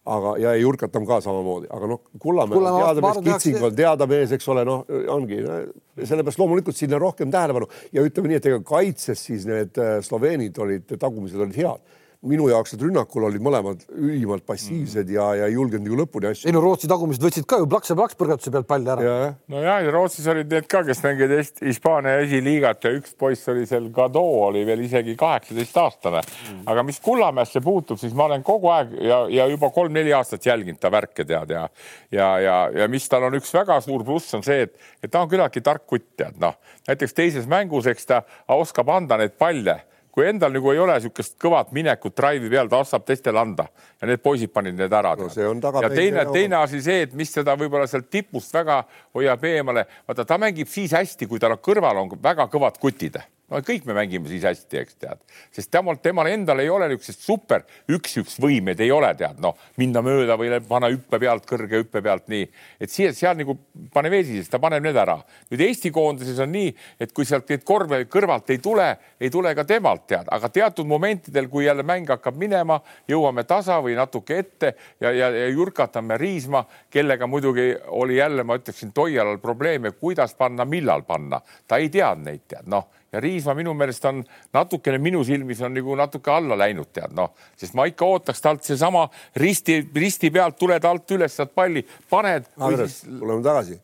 [0.07, 4.07] aga, ja Jurkatam ka samamoodi, aga noh, Kullamäe on Kullamäe teada mees, Kitsing on teada
[4.07, 4.85] mees, eks ole, noh,
[5.17, 5.57] ongi no,
[5.97, 10.61] sellepärast loomulikult sinna rohkem tähelepanu ja ütleme nii, et ega kaitses siis need äh, Sloveenid
[10.61, 15.53] olid, tagumised olid head minu jaoks need rünnakul olid mõlemad ülimalt passiivsed ja, ja ei
[15.53, 16.55] julgenud nagu lõpuni asju ei.
[16.55, 19.03] no Rootsi tagumised võtsid ka ju plaks ja plaks põrgatuse pealt palli ära.
[19.05, 23.45] jah, no ja, Rootsis olid need ka, kes mängivad Est- Hispaania esiliigat ja üks poiss
[23.53, 26.63] oli seal, Gado oli veel isegi kaheksateistaastane mm..
[26.73, 30.81] aga mis Kullamäesse puutub, siis ma olen kogu aeg ja, ja juba kolm-neli aastat jälginud
[30.81, 31.67] ta värke tead ja
[32.11, 35.21] ja, ja, ja mis tal on üks väga suur pluss on see, et, et ta
[35.21, 36.57] on küllaltki tark kutt tead noh,
[36.89, 38.23] näiteks teises mängus, eks ta
[38.57, 39.77] oskab anda neid palle
[40.17, 43.67] kui endal nagu ei ole niisugust kõvat minekut drive'i peal, ta ostab teistele anda.
[44.01, 47.53] Ja need poisid panid need ära No ja teine teine asi see, et mis teda
[47.59, 48.79] võib-olla sealt tipust väga
[49.13, 53.61] hoiab eemale, vaata ta mängib siis hästi, kui tal kõrval on väga kõvad kutid no
[53.63, 55.21] kõik me mängime siis hästi, eks tead,
[55.55, 57.63] sest temal, temal endal ei ole niisugused super
[57.95, 59.39] üks-üks võimed ei ole, tead.
[59.43, 62.47] Noh, minna mööda või panna hüppe pealt kõrge hüppe pealt nii,
[62.83, 63.55] et siia, seal nagu
[63.93, 65.17] pane vesi, siis ta paneb need ära.
[65.51, 69.55] nüüd Eesti koondises on nii, et kui sealt neid korve kõrvalt ei tule, ei tule
[69.55, 74.41] ka temalt tead, aga teatud momentidel, kui jälle mäng hakkab minema, jõuame tasa või natuke
[74.43, 80.35] ette ja, ja, ja jurkatame Riisma, kellega muidugi oli jälle, ma ütleksin, Toialal probleeme, kuidas
[80.35, 84.21] panna, millal panna, ta ei teadnud neid tead, noh ja Riismaa minu meelest on
[84.53, 88.63] natukene minu silmis on nagu natuke alla läinud, tead noh, sest ma ikka ootaks talt
[88.67, 89.07] seesama
[89.39, 92.49] risti, risti pealt tuled alt üles, saad palli, paned.
[92.57, 93.81] Andres siis..., tuleme tagasi.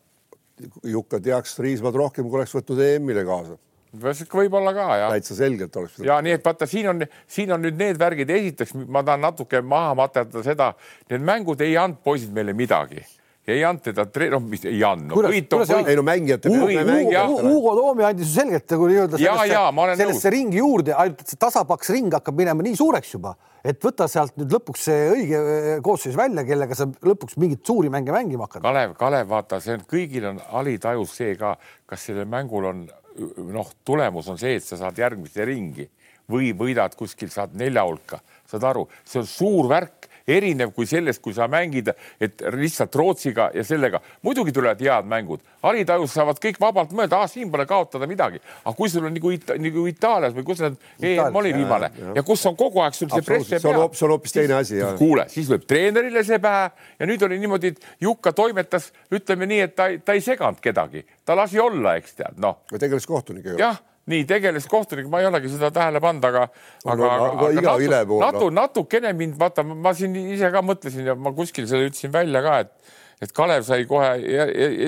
[0.86, 3.58] Jukka teaks Riismaad rohkem, kui oleks võtnud EM-ile kaasa
[3.94, 5.10] võib-olla ka jah.
[5.14, 6.00] täitsa selgelt oleks.
[6.02, 9.60] ja nii, et vaata, siin on, siin on nüüd need värgid, esiteks ma tahan natuke
[9.62, 10.72] maha materdada seda,
[11.10, 13.04] need mängud ei andnud poisid meile midagi
[13.44, 15.14] ja ei andnud teda, noh, mis ei andnud.
[15.92, 17.24] ei no mängijate peale.
[17.44, 21.92] Hugo Toomi andis ju selgelt nagu nii-öelda sellesse, sellesse ringi juurde, ainult et see tasapaks
[21.92, 26.16] ring hakkab minema nii suureks juba, et võta sealt nüüd lõpuks see õige eh, koosseis
[26.16, 28.64] välja, kellega sa lõpuks mingeid suuri mänge mängima hakkad.
[28.64, 31.56] Kalev, Kalev, vaata, see on, kõigil on alitajus see ka,
[31.90, 32.86] kas sellel mängul on
[33.52, 35.86] noh, tulemus on see, et sa saad järgmisse ringi
[36.30, 41.20] või võidad kuskil, saad nelja hulka, saad aru, see on suur värk erinev kui sellest,
[41.22, 41.90] kui sa mängid,
[42.22, 44.00] et lihtsalt Rootsiga ja sellega.
[44.22, 48.74] muidugi tulevad head mängud, alitajus saavad kõik vabalt mõelda, ah siin pole kaotada midagi, aga
[48.76, 52.22] kui sul on nagu, Ita nagu Itaalias või kus need EM oli viimane ja, ja
[52.26, 53.60] kus on kogu aeg sul see press peal.
[53.60, 54.80] see on hoopis teine asi.
[54.98, 59.64] kuule, siis võib treenerile see pähe ja nüüd oli niimoodi, et Jukka toimetas, ütleme nii,
[59.68, 62.62] et ta, ta ei seganud kedagi, ta lasi olla, eks tead, noh.
[62.78, 63.58] tegeles kohtunikuga.
[63.60, 66.48] jah nii tegeles kohtunik, ma ei olegi seda tähele pannud, aga,
[66.84, 71.32] aga, aga, aga natu, natu, natukene mind vaata, ma siin ise ka mõtlesin ja ma
[71.36, 74.08] kuskil selle ütlesin välja ka, et et Kalev sai kohe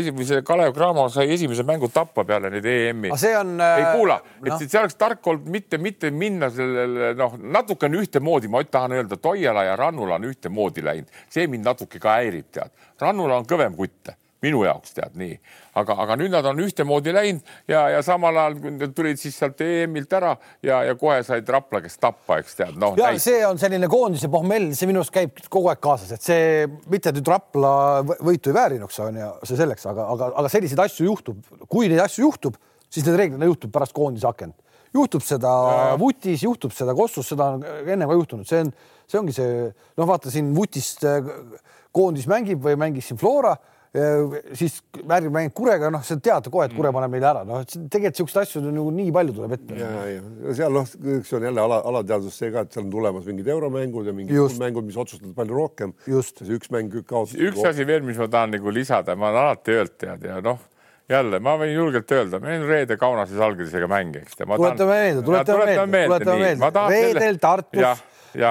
[0.01, 3.13] esimese, Kalev Cramo sai esimese mängu tappa peale neid EM-i.
[3.17, 3.55] see on.
[3.61, 4.59] ei kuula, et no.
[4.61, 9.21] see oleks tark olnud mitte, mitte minna sellele noh, natuke on ühtemoodi, ma tahan öelda,
[9.23, 12.75] Toiala ja Rannula on ühtemoodi läinud, see mind natuke ka häirib, tead.
[13.01, 15.37] Rannula on kõvem kutt minu jaoks tead nii,
[15.81, 20.13] aga, aga nüüd nad on ühtemoodi läinud ja, ja samal ajal tulid siis sealt EM-ilt
[20.19, 22.97] ära ja, ja kohe said Rapla käest tappa, eks tead noh.
[23.01, 23.25] ja näit.
[23.25, 27.15] see on selline koondise pohmell, see minu arust käib kogu aeg kaasas, et see mitte
[27.17, 27.73] nüüd Rapla
[28.05, 32.05] võitu ei väärinuks on ju, see selleks, aga, aga, aga selliseid asju juhtub, kui neid
[32.05, 34.57] asju juhtub, siis need reeglina juhtub pärast koondise akent
[34.97, 35.97] juhtub seda ja.
[36.01, 38.71] Vutis, juhtub seda Kossus, seda on enne ka juhtunud, see on,
[39.09, 39.67] see ongi see,
[39.99, 41.05] noh, vaata siin Vutist
[41.97, 43.55] koondis mängib või mängis siin Flora
[44.57, 44.79] siis
[45.09, 48.43] väärib mängib Kurega, noh, sa tead kohe, et Kure paneb meile ära, noh, tegelikult siukseid
[48.43, 49.79] asju nagu nii palju tuleb ette.
[49.81, 53.27] ja, ja seal noh, üks on jälle ala, alateadvus see ka, et seal on tulemas
[53.29, 54.61] mingid euromängud ja mingid Just.
[54.63, 55.95] mängud, mis otsustavad palju rohkem.
[56.07, 57.37] see üks mäng kaotas.
[57.39, 60.61] üks asi veel, mis ma tahan nagu lisada, ma olen alati öelnud tead ja noh
[61.09, 64.41] jälle, ma võin julgelt öelda, meil on reede Kaunases Algrisega mäng, eks.
[64.43, 68.05] tuletame meelde, tuletame meelde, tuletame meelde, reedel Tartus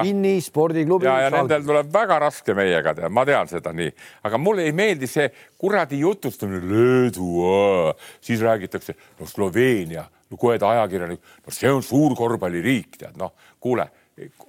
[0.09, 1.07] Inni spordiklubi.
[1.07, 3.91] ja, ja nendel tuleb väga raske meiega teha, ma tean seda nii,
[4.27, 5.27] aga mulle ei meeldi see
[5.61, 7.29] kuradi jutustamine, Leedu,
[8.23, 13.35] siis räägitakse, no Sloveenia, no kohe ta ajakirjanik, no see on suur korvpalliriik, tead noh,
[13.61, 13.87] kuule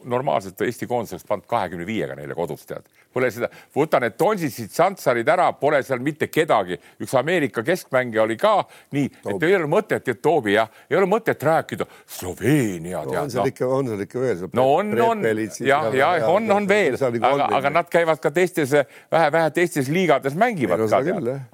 [0.04, 4.68] normaalselt Eesti koondis oleks pannud kahekümne viiega neile kodus, tead Pole seda, võta need Tonsitsid,
[4.76, 6.76] Santsarid ära, pole seal mitte kedagi.
[7.00, 8.58] üks Ameerika keskmängija oli ka
[8.92, 13.14] nii, et ei ole mõtet, et Toobi jah, ei ole mõtet rääkida Sloveenia no,.
[13.22, 13.52] on seal no.
[13.54, 14.42] ikka, on seal ikka veel?
[14.52, 15.24] no on, on
[15.64, 18.74] jah, ja on, on veel, aga, aga nad käivad ka teistes
[19.12, 21.00] vähe-vähe teistes liigades mängivad ka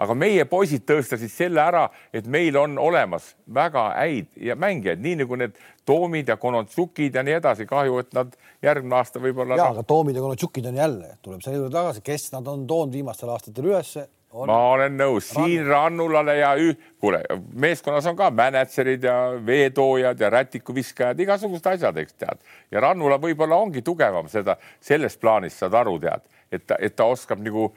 [0.02, 5.22] aga meie poisid tõestasid selle ära, et meil on olemas väga häid ja mängijaid, nii
[5.22, 7.66] nagu need Toomid ja Konotsukid ja nii edasi.
[7.66, 9.58] kahju, et nad järgmine aasta võib-olla.
[9.58, 12.94] ja, aga Toomid ja Konotsukid on jälle, tuleb selle juurde tagasi, kes nad on toonud
[12.94, 14.06] viimastel aastatel ülesse.
[14.32, 16.52] ma olen nõus, siin Rannulale ja
[17.00, 17.20] kuule,
[17.52, 19.16] meeskonnas on ka mänedžerid ja
[19.46, 22.44] veetoojad ja rätikuviskajad, igasugused asjad, eks tead.
[22.70, 27.10] ja Rannula võib-olla ongi tugevam seda, selles plaanis saad aru, tead, et ta, et ta
[27.10, 27.72] oskab nagu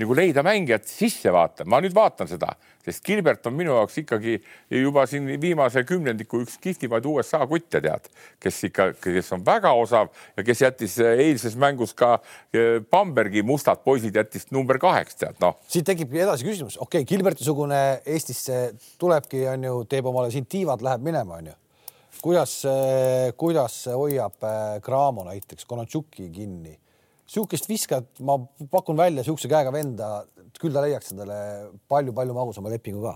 [0.00, 2.50] nagu leida mängijat sisse vaata, ma nüüd vaatan seda,
[2.82, 4.34] sest Gilbert on minu jaoks ikkagi
[4.74, 8.08] juba siin viimase kümnendiku üks kihvtimaid USA kutte tead,
[8.42, 13.84] kes ikka, kes on väga osav ja kes jättis eilses mängus ka eh, Bambergi mustad
[13.86, 15.60] poisid jättis number kaheks tead noh.
[15.70, 18.64] siit tekibki edasi küsimus, okei okay,, Gilberti-sugune Eestisse
[18.98, 21.60] tulebki, on ju, teeb omale siin tiivad, läheb minema, on ju.
[22.24, 22.62] Kuidas,
[23.36, 24.46] kuidas hoiab
[24.86, 26.72] Cramo näiteks Konatšuki kinni
[27.30, 28.38] sihukest viskajat ma
[28.70, 30.16] pakun välja, sihukese käega venda,
[30.60, 31.38] küll ta leiaks endale
[31.90, 33.14] palju-palju magusama lepingu ka.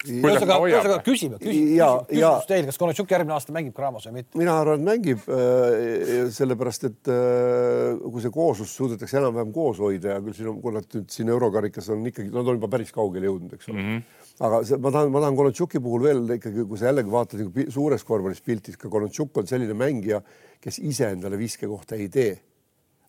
[0.00, 4.38] ühesõnaga, ühesõnaga küsime, küsime, Ja- küsimus teil, kas Konatšuk järgmine aasta mängib Cramos või mitte?
[4.40, 10.16] mina arvan, et mängib äh, sellepärast, et äh, kui see kooslus suudetakse enam-vähem koos hoida
[10.16, 12.94] ja küll siin on, kui nad nüüd siin eurokarikas on ikkagi, nad on juba päris
[12.96, 13.88] kaugele jõudnud, eks ole mm.
[14.00, 14.36] -hmm.
[14.48, 17.70] aga see, ma tahan, ma tahan Konatšuki puhul veel ikkagi, kui sa jällegi vaatad nagu
[17.70, 20.24] suures korvpallis piltis, ka Konatšuk on selline mängija,
[20.60, 22.38] kes ise endale viskekohta ei tee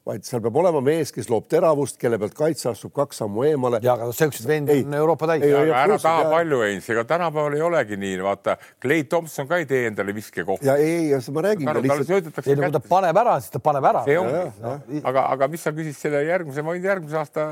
[0.07, 3.79] vaid seal peab olema mees, kes loob teravust, kelle pealt kaitse astub kaks sammu eemale.
[3.85, 4.85] ja aga siukseid vendi Ei.
[4.87, 5.45] on Euroopa täis.
[5.45, 6.31] Ära taha jah.
[6.31, 10.65] palju Heinz, ega tänapäeval ei olegi nii, vaata Clay Thompson ka ei tee endale viskekohta.
[10.65, 14.03] ja ei, ei, ma räägin ei no kui ta paneb ära, siis ta paneb ära.
[14.09, 17.51] Ja, ongi, aga, aga mis sa küsid selle järgmise, ma võin järgmise aasta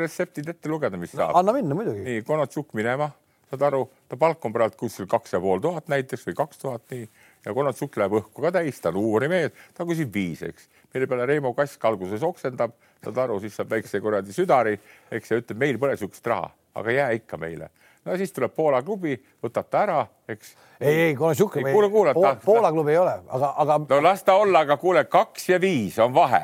[0.00, 1.36] retseptid ette lugeda, mis saab.
[1.36, 2.06] anna minna muidugi.
[2.06, 3.12] nii, Konatšuk minema,
[3.52, 6.88] saad aru, ta palk on praegu kuskil kaks ja pool tuhat näiteks või kaks tuhat
[6.94, 7.04] nii
[7.44, 10.68] ja Konatšuk läheb õhku ka täis, ta on uuri mees, ta küsib viis, eks.
[10.94, 12.72] Mille peale Reimo Kask alguses oksendab,
[13.04, 14.78] saad aru, siis saab väikse kuradi südari,
[15.10, 17.70] eks ja ütleb, meil pole niisugust raha, aga jää ikka meile.
[18.04, 20.54] no siis tuleb Poola klubi, võtab ta ära, eks.
[20.80, 24.22] ei, ei Konatšuk Ei, kuule, kuule, ta- Poola klubi ei ole, aga, aga no las
[24.24, 26.42] ta olla, aga kuule, kaks ja viis on vahe.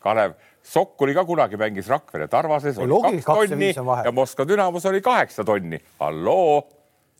[0.00, 0.34] Kalev
[0.66, 4.02] Sokk oli ka kunagi mängis Rakvere Tarvases, oli kaks ja tonni vahe.
[4.04, 5.78] ja Moskva Dünamos oli kaheksa tonni.
[6.00, 6.66] halloo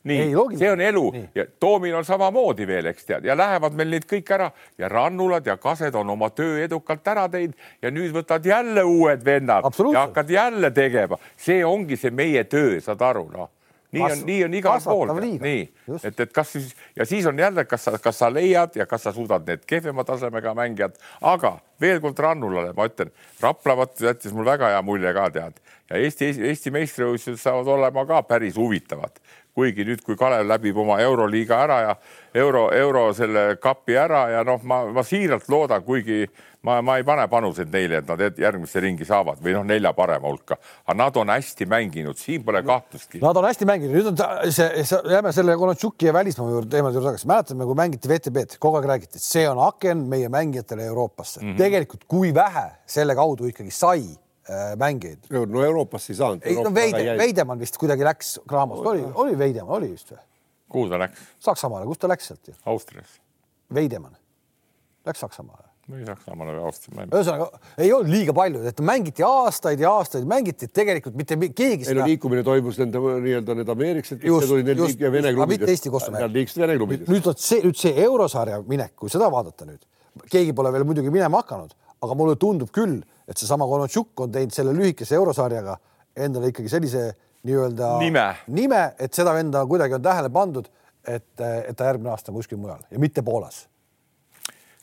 [0.03, 1.11] nii see on elu.
[1.11, 1.29] Nii.
[1.35, 4.49] ja Toomil on samamoodi veel, eks tead, ja lähevad meil need kõik ära.
[4.77, 7.57] Ja Rannulad ja Kased on oma töö edukalt ära teinud.
[7.81, 11.17] Ja nüüd võtad jälle uued vennad ja hakkad jälle tegema.
[11.37, 13.49] see ongi see meie töö, saad aru, noh.
[13.91, 15.61] nii on nii on igal pool, nii,
[16.03, 19.03] et, et kas siis ja siis on jälle, kas sa, kas sa leiad ja kas
[19.07, 24.35] sa suudad need kehvema tasemega mängijad, aga veel kord Rannulale ma ütlen, Rapla vot jättis
[24.35, 29.21] mul väga hea mulje ka tead ja Eesti, Eesti meistrivõistlused saavad olema ka päris huvitavad
[29.57, 31.93] kuigi nüüd, kui Kalev läbib oma euroliiga ära ja
[32.37, 36.27] euro, euro selle kapi ära ja noh, ma, ma siiralt loodan, kuigi
[36.67, 40.29] ma, ma ei pane panuseid neile, et nad järgmisse ringi saavad või noh, nelja parema
[40.29, 43.23] hulka, aga nad on hästi mänginud, siin pole kahtlustki.
[43.23, 46.69] Nad on hästi mänginud, nüüd on ta, see, see, jääme selle Konatšuki ja välismaa juurde,
[46.75, 47.31] teemade juurde tagasi.
[47.33, 51.49] mäletame, kui mängiti VTB-d, kogu aeg räägiti, et see on aken meie mängijatele Euroopasse mm.
[51.49, 51.57] -hmm.
[51.65, 54.05] tegelikult, kui vähe selle kaudu ikkagi sai
[54.79, 55.27] mängijaid.
[55.31, 56.41] no Euroopasse ei saanud.
[56.47, 60.21] ei no Veide, Veidemann vist kuidagi läks Cramos, oli, oli Veidemann, oli vist või?
[60.71, 61.19] kuhu ta läks?
[61.39, 62.53] Saksamaale, kust ta läks sealt ju?
[62.65, 63.19] Austriasse
[63.73, 64.15] Veidemann
[65.07, 65.65] läks Saksamaale.
[65.91, 67.09] või Saksamaale või Austriasse?
[67.11, 67.47] ühesõnaga
[67.83, 71.95] ei olnud liiga palju, et mängiti aastaid ja aastaid, mängiti tegelikult mitte mi- keegi ei
[71.95, 75.31] no liikumine toimus nende nii-öelda need ameeriklased, kes Just, tulid need just, liik- ja Vene
[75.31, 75.87] aga mitte klubidest.
[75.87, 76.11] Eesti.
[76.19, 77.11] Nad liikusid Vene klubidest.
[77.11, 79.83] nüüd vot see, nüüd see eurosarja minek, kui seda vaadata nüüd,
[80.31, 84.53] keegi pole veel muidugi minema hakanud, aga mulle tundub küll, et seesama Konatšuk on teinud
[84.55, 85.77] selle lühikese eurosarjaga
[86.17, 87.07] endale ikkagi sellise
[87.47, 88.27] nii-öelda Nime.
[88.47, 90.67] nime, et seda venda kuidagi on tähele pandud,
[91.07, 93.67] et, et ta järgmine aasta kuskil mujal ja mitte Poolas.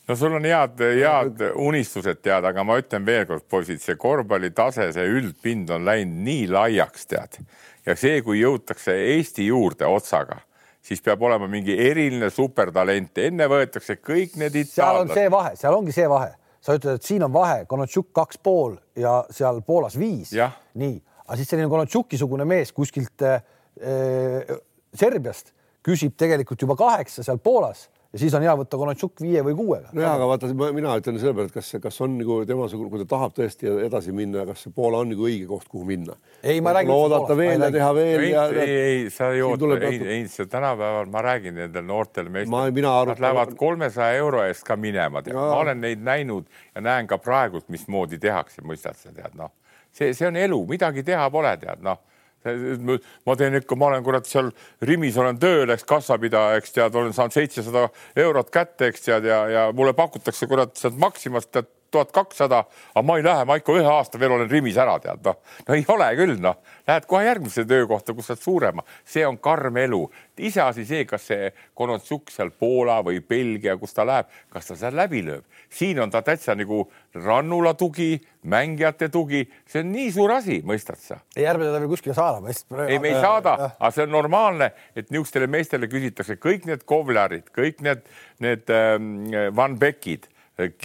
[0.09, 4.90] no sul on head, head unistused tead, aga ma ütlen veelkord, poisid, see korvpalli tase,
[4.92, 7.40] see üldpind on läinud nii laiaks, tead.
[7.87, 10.40] ja see, kui jõutakse Eesti juurde otsaga,
[10.85, 15.18] siis peab olema mingi eriline supertalent, enne võetakse kõik need seal on itaallased.
[15.20, 16.33] see vahe, seal ongi see vahe,
[16.64, 20.33] sa ütled, et siin on vahe, Konatšuk kaks pool ja seal Poolas viis.
[20.81, 20.96] Nii,
[21.27, 23.42] aga siis selline Konatšuki-sugune mees kuskilt äh,
[23.81, 24.57] äh,
[24.94, 25.53] Serbiast
[25.85, 29.90] küsib tegelikult juba kaheksa seal Poolas ja siis on hea võtta Konatšuk viie või kuuega.
[29.92, 33.07] nojah, aga vaata, mina ütlen selle peale, et kas, kas on nagu tema, kui ta
[33.11, 36.14] tahab tõesti edasi minna, kas see Poola on nagu õige koht, kuhu minna?
[36.42, 38.46] Ei, ma räägin oodata veel ja teha veel ei, ja.
[38.53, 42.79] ei, ei, sa ei oota, ei, ei, see tänapäeval ma räägin nendel noortel Ma- meestel,
[42.79, 47.11] mina nad lähevad kolmesaja euro eest ka minema, tead, ma olen neid näinud ja näen
[47.11, 49.50] ka praegult, mismoodi tehakse, mõistad sa, tead, noh,
[49.90, 51.98] see, see on elu, midagi teha pole, tead, noh
[52.45, 54.51] ma teen ikka, ma olen kurat seal
[54.85, 57.89] Rimis olen tööl, eks kassapidaja, eks tead, olen saanud seitsesada
[58.27, 63.05] eurot kätte, eks tead ja, ja mulle pakutakse kurat sealt Maximast tead tuhat kakssada, aga
[63.07, 65.87] ma ei lähe, ma ikka ühe aasta veel olen Rimis ära, tead noh, no ei
[65.95, 70.03] ole küll noh, lähed kohe järgmisse töökohta, kus saad suurema, see on karm elu.
[70.39, 74.97] iseasi see, kas see Konotsuk seal Poola või Belgia, kus ta läheb, kas ta seal
[74.99, 78.19] läbi lööb, siin on ta täitsa nagu rannula tugi,
[78.51, 81.21] mängijate tugi, see on nii suur asi, mõistad sa?
[81.37, 82.43] ei ärme teda veel kuskile saada.
[82.89, 87.49] ei, me ei saada, aga see on normaalne, et niisugustele meestele küsitakse kõik need Kovlarid,
[87.55, 88.05] kõik need,
[88.45, 89.13] need ähm,
[89.57, 90.29] Van Beckid,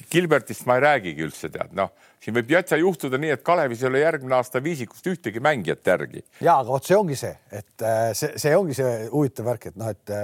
[0.09, 3.89] Gilbertist ma ei räägigi üldse tead, noh, siin võib täitsa juhtuda nii, et Kalevis ei
[3.91, 6.23] ole järgmine aasta viisikust ühtegi mängijat järgi.
[6.41, 9.77] ja aga vot see ongi see, et äh, see, see ongi see huvitav värk, et
[9.79, 10.15] noh, et,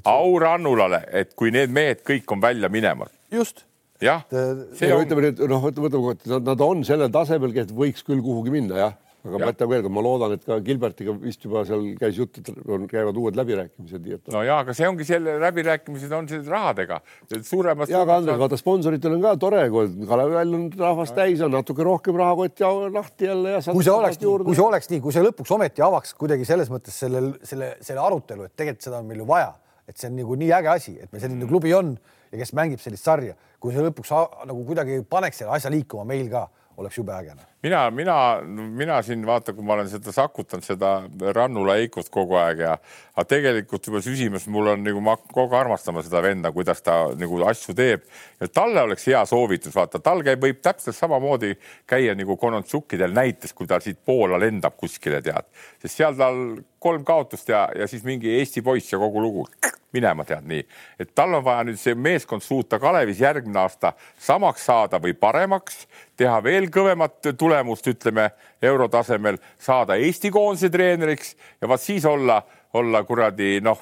[0.00, 3.66] et au Rannulale, et kui need mehed kõik on välja minemas, just.
[3.98, 8.22] Jah, see on ütleme nüüd noh, ütleme, ütleme, nad on sellel tasemel, et võiks küll
[8.22, 11.64] kuhugi minna, jah aga ma ütlen veel kord, ma loodan, et ka Gilbertiga vist juba
[11.66, 14.30] seal käis jutt, et on, käivad uued läbirääkimised, nii et.
[14.34, 17.00] no ja, aga see ongi selle läbirääkimised on siis rahadega.
[17.34, 17.90] suuremast.
[17.90, 21.86] ja, aga Andres, vaata sponsoritel on ka tore, kui Kalevil on rahvast täis, on natuke
[21.86, 23.62] rohkem rahakott ja lahti jälle ja.
[23.66, 26.70] kui see oleks nii, kui see oleks nii, kui see lõpuks ometi avaks kuidagi selles
[26.72, 29.50] mõttes sellel, selle, selle arutelu, et tegelikult seda on meil ju vaja,
[29.88, 31.96] et see on nagu nii äge asi, et meil selline klubi on
[32.30, 34.14] ja kes mängib sellist sarja, kui see lõpuks
[34.46, 36.46] nagu kuidagi paneks selle asja liikuma meil ka
[36.78, 37.34] oleks jube äge.
[37.62, 40.92] Mina, mina, mina siin vaata, kui ma olen seda sakutanud, seda
[41.34, 42.76] Rannula Eikut kogu aeg ja,
[43.16, 47.00] aga tegelikult juba süsimas, mul on nagu ma kogu aeg armastama seda venda, kuidas ta
[47.18, 48.04] nagu asju teeb.
[48.38, 51.56] Ja talle oleks hea soovitus, vaata, tal käib, võib täpselt samamoodi
[51.90, 55.50] käia nagu Konontšukidel näites, kui ta siit Poola lendab kuskile, tead,
[55.82, 56.38] sest seal tal
[56.78, 59.48] kolm kaotust ja, ja siis mingi Eesti poiss ja kogu lugu.
[59.88, 60.60] Minema, tead nii,
[61.00, 65.86] et tal on vaja nüüd see meeskond suuta Kalevis järgmine aasta samaks saada või paremaks,
[66.20, 68.28] teha veel kõvemat tulemust, ütleme
[68.62, 72.42] eurotasemel, saada Eesti koondise treeneriks ja vaat siis olla,
[72.76, 73.80] olla kuradi noh,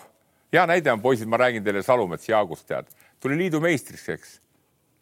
[0.54, 2.88] hea näide on poisid, ma räägin teile Salumets Jaagust, tead,
[3.22, 4.38] tuli liidu meistriks, eks,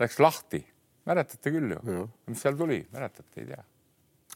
[0.01, 0.65] läks lahti,
[1.09, 3.63] mäletate küll ju, mis seal tuli, mäletate, ei tea.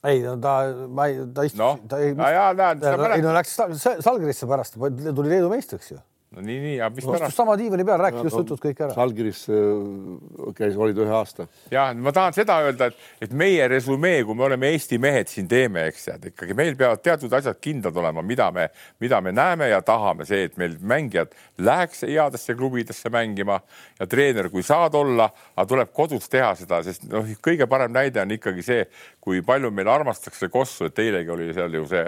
[0.07, 0.53] Ei no ta,
[0.95, 3.57] ma ei, ta istus no., ta ei, ei no läks
[4.05, 5.99] Salgrisse pärast, tuli Leedu meistriks ju
[6.37, 7.37] no nii, nii, aga mis pärast?
[7.37, 8.95] sama diivani peal, rääkis just jutud kõik ära.
[8.97, 11.47] Žalgiris äh, käis, olid ühe aasta.
[11.73, 15.49] ja ma tahan seda öelda, et, et meie resümee, kui me oleme Eesti mehed siin
[15.49, 18.69] teeme, eks tead ikkagi meil peavad teatud asjad kindlad olema, mida me,
[19.01, 21.33] mida me näeme ja tahame, see, et meil mängijad
[21.65, 23.61] läheks headesse klubidesse mängima
[23.99, 28.21] ja treener, kui saad olla, aga tuleb kodus teha seda, sest noh, kõige parem näide
[28.21, 28.85] on ikkagi see,
[29.25, 32.05] kui palju meil armastatakse Kossu, et eilegi oli seal ju see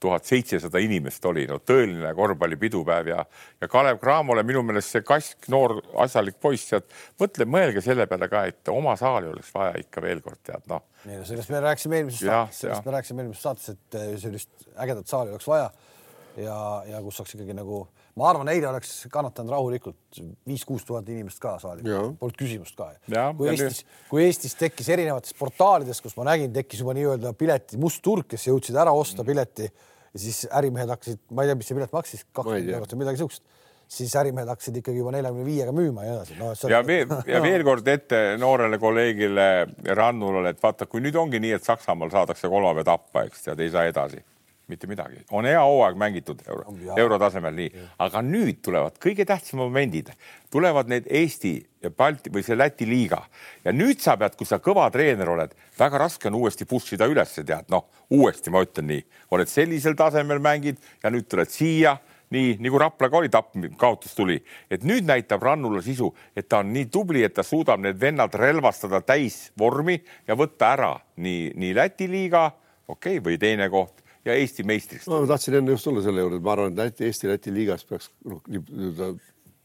[0.00, 3.24] tuhat seitsesada inimest oli, no tõeline korvpallipidupäev ja,
[3.60, 8.28] ja Kalev Cramole minu meelest see kask, noor asjalik poiss sealt, mõtle, mõelge selle peale
[8.32, 10.84] ka, et oma saali oleks vaja ikka veel kord tead, noh.
[11.06, 14.68] nii, no sellest me rääkisime eelmises saates, sellest me rääkisime eelmises saates, et eh, sellist
[14.84, 15.70] ägedat saali oleks vaja
[16.36, 16.58] ja,
[16.90, 17.84] ja kus saaks ikkagi nagu,
[18.18, 21.82] ma arvan, eile oleks kannatanud rahulikult viis-kuus tuhat inimest ka saali,
[22.20, 22.92] polnud küsimust ka.
[23.38, 28.02] kui Eestis, kui Eestis tekkis erinevates portaalides, kus ma nägin, tekkis juba nii-öelda pileti must
[28.04, 31.68] turg, kes jõudsid ära osta pileti mm ja siis ärimehed hakkasid, ma ei tea, mis
[31.68, 33.42] see pilet maksis, kakskümmend eurot või midagi siukest,
[33.94, 36.36] siis ärimehed hakkasid ikkagi juba neljakümne viiega müüma ja nii edasi.
[36.38, 36.52] No,.
[36.70, 39.48] ja veel, ja veel kord ette noorele kolleegile
[39.98, 43.74] Rannulale, et vaata, kui nüüd ongi nii, et Saksamaal saadakse kolmapäev tappa, eks tead, ei
[43.74, 44.22] saa edasi
[44.66, 50.08] mitte midagi, on hea hooaeg mängitud euro, eurotasemel nii, aga nüüd tulevad kõige tähtsamad momendid,
[50.52, 53.20] tulevad need Eesti ja Balti või see Läti liiga.
[53.64, 57.08] Ja nüüd sa pead, kui sa kõva treener oled, väga raske on uuesti push ida
[57.10, 59.04] ülesse, tead, noh, uuesti ma ütlen nii,
[59.36, 61.98] oled sellisel tasemel mängid ja nüüd tuled siia.
[62.34, 64.38] Nii nagu Raplaga oli tapp, kaotus tuli,
[64.72, 68.32] et nüüd näitab Rannula sisu, et ta on nii tubli, et ta suudab need vennad
[68.40, 70.94] relvastada täisvormi ja võtta ära.
[71.20, 72.48] Nii, nii Läti liiga,
[72.88, 75.08] okei okay,, või teine koht ja Eesti meistriks.
[75.10, 78.10] ma tahtsin enne just tulla selle juurde, et ma arvan, et Läti, Eesti-Läti liigas peaks
[78.24, 79.14] noh, nii-öelda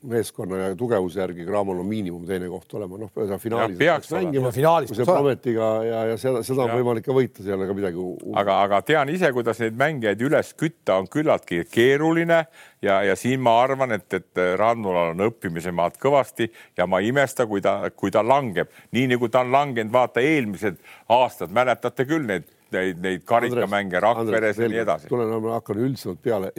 [0.04, 3.10] meeskonna ja tugevuse järgi Cramol on miinimum teine koht olema, noh,
[3.42, 6.78] finaalis peaks mängima, kui see Prometiga ja, ja seda, seda on ja.
[6.80, 8.06] võimalik ka võita, seal ei ole ka midagi.
[8.42, 12.40] aga, aga tean ise, kuidas neid mängijaid üles kütta on küllaltki keeruline
[12.86, 16.48] ja, ja siin ma arvan, et, et Rannulal on õppimise maad kõvasti
[16.80, 20.24] ja ma ei imesta, kui ta, kui ta langeb, nii nagu ta on langenud, vaata
[20.24, 20.80] eelmised
[21.12, 25.10] aastad, mäletate küll neid neid, neid karikamänge Rakveres ja nii edasi.
[25.12, 26.52] tulen, ma hakkan üldisemalt peale.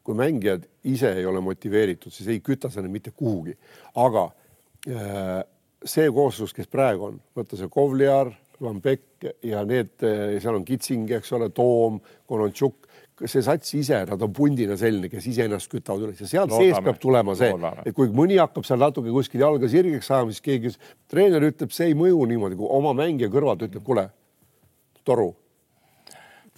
[0.00, 3.52] kui mängijad ise ei ole motiveeritud, siis ei küta neid mitte kuhugi,
[4.00, 4.30] aga
[5.84, 11.08] see kooslus, kes praegu on, võtta see Kovliar, Van Beck ja need, seal on Kitsing,
[11.16, 12.88] eks ole, Toom, Konontšuk,
[13.28, 17.00] see sats ise, nad on pundina selline, kes iseennast kütavad üles ja sealt sees peab
[17.00, 17.52] tulema see,
[17.84, 20.72] et kui mõni hakkab seal natuke kuskil jalga sirgeks ajama, siis keegi,
[21.12, 24.06] treener ütleb, see ei mõju niimoodi, kui oma mängija kõrvalt ütleb, kuule
[25.10, 25.28] toru.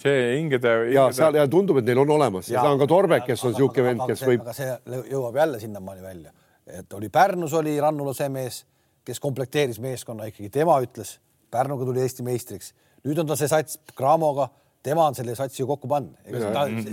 [0.02, 0.94] see hingede, hingede....
[0.94, 3.52] ja seal ja tundub, et neil on olemas ja, ja on ka Torbek, kes on
[3.54, 4.44] niisugune vend, kes võib.
[4.44, 6.32] aga see jõuab jälle sinnamaani välja,
[6.66, 8.62] et oli Pärnus oli Rannula see mees,
[9.04, 11.18] kes komplekteeris meeskonna ikkagi, tema ütles,
[11.52, 12.72] Pärnuga tuli Eesti meistriks,
[13.04, 14.48] nüüd on ta see sats Cramoga
[14.82, 16.14] tema on selle satsi ju kokku pannud.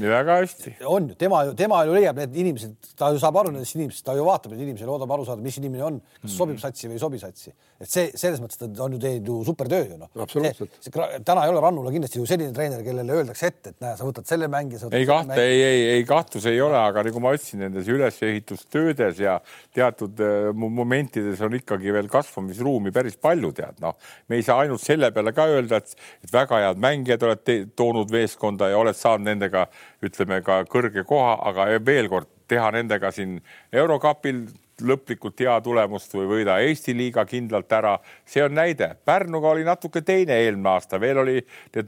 [0.01, 0.75] väga hästi.
[0.85, 4.05] on ju, tema ju, tema ju leiab need inimesed, ta ju saab aru nendest inimestest,
[4.05, 6.87] ta ju vaatab neid inimesi, loodab aru saada, mis inimene on, kas mm sobib satsi
[6.87, 7.51] või ei sobi satsi.
[7.79, 10.09] et see selles mõttes ta on ju teinud ju supertöö ju noh.
[10.23, 10.77] absoluutselt.
[11.25, 14.29] täna ei ole Rannula kindlasti ju selline treener, kellele öeldakse ette, et näe, sa võtad
[14.29, 14.91] selle mängija.
[14.95, 19.39] ei kahtle, ei, ei, ei kahtlus ei ole, aga nagu ma ütlesin, nendes ülesehitustöödes ja
[19.75, 23.97] teatud äh, momentides on ikkagi veel kasvamisruumi päris palju, tead noh,
[24.29, 28.11] me ei saa ainult selle peale ka öelda, et, et väga head mängijad olete toonud
[28.11, 29.67] meeskonda ja oled saanud nendega,
[30.05, 33.37] ütleme ka kõrge koha, aga veel kord teha nendega siin
[33.73, 34.47] eurokapil
[34.85, 37.97] lõplikult hea tulemust või võida Eesti liiga kindlalt ära.
[38.25, 38.95] see on näide.
[39.05, 41.41] Pärnuga oli natuke teine eelmine aasta, veel oli,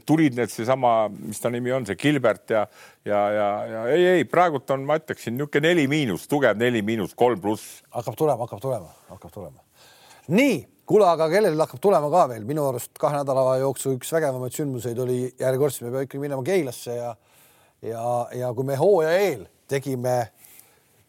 [0.06, 2.66] tulid need seesama, mis ta nimi on, see Gilbert ja,
[3.04, 7.14] ja, ja, ja ei, ei praegult on, ma ütleksin niisugune neli miinus, tugev neli miinus,
[7.14, 7.80] kolm pluss.
[7.90, 9.64] hakkab tulema, hakkab tulema, hakkab tulema.
[10.28, 10.60] nii,
[10.92, 14.98] kuule, aga kellel hakkab tulema ka veel, minu arust kahe nädala jooksul üks vägevamaid sündmuseid
[15.00, 17.14] oli järjekordselt, me peame ikkagi minema Keilasse ja
[17.82, 18.02] ja,
[18.36, 20.16] ja kui me hooaja eel tegime,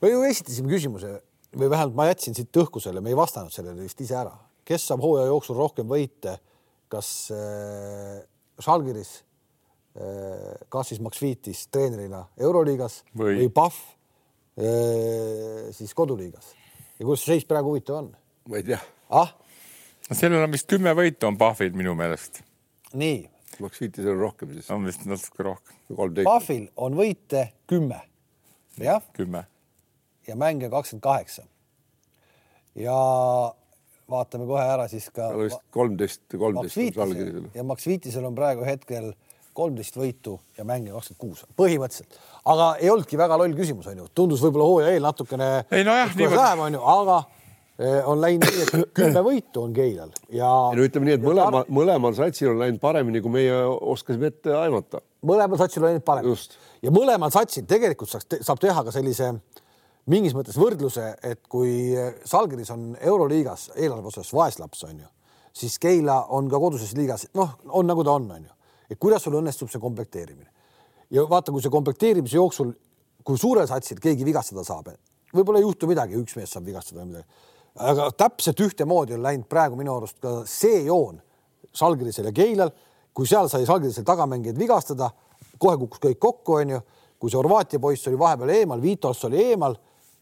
[0.01, 1.17] me ju esitasime küsimuse
[1.53, 4.33] või vähemalt ma jätsin siit õhku selle, me ei vastanud sellele vist ise ära,
[4.65, 6.37] kes saab hooaja jooksul rohkem võite,
[6.93, 8.23] kas äh,
[8.63, 9.13] Žalgiris
[9.99, 13.77] äh,, kas siis Maksvitis treenerina Euroliigas või, või Pahv
[14.57, 16.53] äh, siis koduliigas
[16.97, 18.13] ja kuidas see seis praegu huvitav on?
[18.49, 18.81] ma ei tea.
[19.11, 19.35] ah?
[20.11, 22.43] Sellel on vist kümme võitu on Pahvil minu meelest.
[22.93, 23.29] nii.
[23.61, 24.69] Maksvitis on rohkem siis.
[24.73, 25.75] on vist natuke rohkem.
[26.23, 28.01] Pahvil on võite kümme,
[28.81, 29.03] jah.
[29.13, 29.45] kümme
[30.27, 31.43] ja mänge kakskümmend kaheksa.
[32.75, 32.95] ja
[34.09, 35.29] vaatame kohe ära siis ka.
[35.71, 37.55] kolmteist, kolmteist.
[37.55, 39.13] ja Max Viitisel on praegu hetkel
[39.53, 42.17] kolmteist võitu ja mänge kakskümmend kuus, põhimõtteliselt.
[42.45, 45.49] aga ei olnudki väga loll küsimus, onju, tundus võib-olla hooaja eel natukene.
[45.71, 46.41] ei nojah, niimoodi.
[46.41, 47.21] Läheb, onju, aga
[48.05, 50.51] on läinud kümme võitu on Keilal ja.
[50.77, 55.01] no ütleme nii, et mõlema, mõlemal satsil on läinud paremini, kui meie oskasime ette aimata.
[55.25, 56.37] mõlemal satsil on läinud paremini
[56.85, 59.63] ja mõlemal satsil tegelikult saaks, saab teha ka sellise äh,
[60.11, 61.93] mingis mõttes võrdluse, et kui
[62.27, 65.07] Salgeris on Euroliigas eelarve osas vaeslaps, on ju,
[65.55, 68.51] siis Keila on ka koduses liigas, noh, on nagu ta on, on ju.
[68.89, 70.49] et kuidas sul õnnestub see komplekteerimine.
[71.13, 72.73] ja vaata, kui see komplekteerimise jooksul,
[73.23, 74.91] kui suurel satsil keegi vigastada saab,
[75.33, 77.51] võib-olla ei juhtu midagi, üks mees saab vigastada või midagi.
[77.75, 81.21] Aga täpselt ühtemoodi on läinud praegu minu arust ka see joon
[81.73, 82.69] Salgerisel ja Keilal,
[83.13, 85.09] kui seal sai Salgerisel tagamängijaid vigastada,
[85.57, 86.83] kohe kukkus kõik kokku, onju.
[87.17, 89.77] kui see Horvaatia poiss oli vahepeal eemal, Vitos oli eemal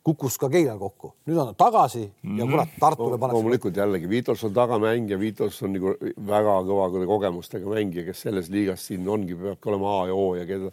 [0.06, 2.54] kukkus ka Keilal kokku, nüüd on ta tagasi mm ja mhm.
[2.54, 3.38] kurat, Tartule pannakse.
[3.38, 5.96] loomulikult jällegi Vitos on tagamängija, Vitos on nagu
[6.28, 10.46] väga kõva kogemustega mängija, kes selles liigas siin ongi, peabki olema A ja O ja
[10.46, 10.72] keda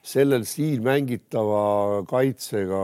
[0.00, 2.82] sellel siin mängitava kaitsega.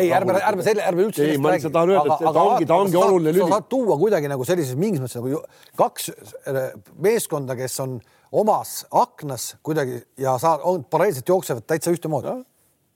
[0.00, 1.28] ei, ärme, ärme selle, ärme üldse.
[1.30, 3.44] ei, ma lihtsalt tahan öelda, et ta ongi, ta ongi oluline lüli.
[3.44, 5.42] sa saad tuua kuidagi nagu sellises mingis mõttes nagu
[5.78, 6.64] kaks äh,
[7.06, 8.00] meeskonda, kes on
[8.42, 12.40] omas aknas kuidagi ja sa on paralleelselt jooksevad täitsa ühtemoodi.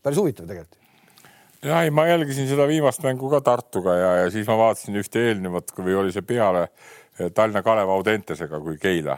[0.03, 0.83] päris huvitav tegelikult
[1.67, 5.23] ja ei, ma jälgisin seda viimast mängu ka Tartuga ja, ja siis ma vaatasin ühte
[5.31, 6.67] eelnevat või oli see peale
[7.35, 9.17] Tallinna Kalev Audentesega kui Keila.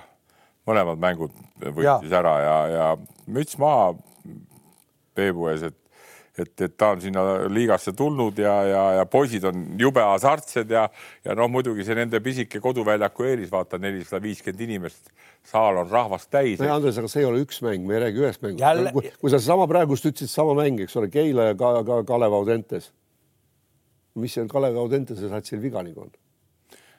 [0.69, 2.21] Mõlemad mängud võitis ja.
[2.21, 2.89] ära ja, ja
[3.27, 3.93] müts maha
[5.19, 5.79] Peebu ees, et
[6.39, 10.85] et, et ta on sinna liigasse tulnud ja, ja, ja poisid on jube hasartsed ja,
[11.25, 15.11] ja noh, muidugi see nende pisike koduväljaku eelis, vaata nelisada viiskümmend inimest,
[15.49, 16.63] saal on rahvast täis.
[16.63, 18.93] no Andres, aga see ei ole üks mäng, me ei räägi ühest mängust.
[18.95, 22.39] kui, kui sa sama praegust ütlesid, sama mäng, eks ole, Keila ja ka, ka Kalev
[22.39, 22.93] Audentes.
[24.19, 26.15] mis seal Kalev Audentese satsil viga nagu on?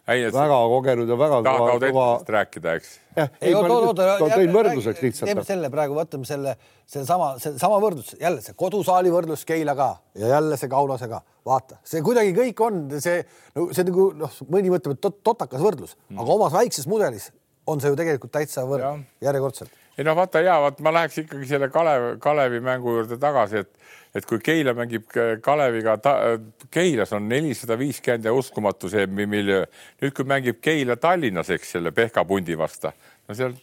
[0.09, 2.05] Väga kogenud ja väga kõva, kõva.
[2.35, 2.91] rääkida, eks.
[3.41, 5.29] ei, oota, oota, tõin võrdluseks lihtsalt.
[5.29, 6.55] teeme selle praegu, võtame selle,
[6.89, 9.89] sellesama, sama võrdlus, jälle see kodusaali võrdlus Keila ka
[10.19, 11.21] ja jälle see Kaunase ka.
[11.45, 13.21] vaata, see kuidagi kõik on see,
[13.55, 17.29] no see nagu noh, mõni mõtleb, et tot, totakas võrdlus mm., aga omas väikses mudelis
[17.69, 19.73] on see ju tegelikult täitsa võrd järjekordselt.
[19.99, 23.75] Ei no vaata ja vaat ma läheks ikkagi selle Kalev, Kalevi mängu juurde tagasi, et
[24.15, 25.05] et kui Keila mängib
[25.43, 25.97] Kaleviga,
[26.73, 29.65] Keilas on nelisada viiskümmend ja uskumatu see miljöö.
[30.01, 32.89] nüüd, kui mängib Keila Tallinnas, eks selle Pehka pundi vastu,
[33.27, 33.53] no seal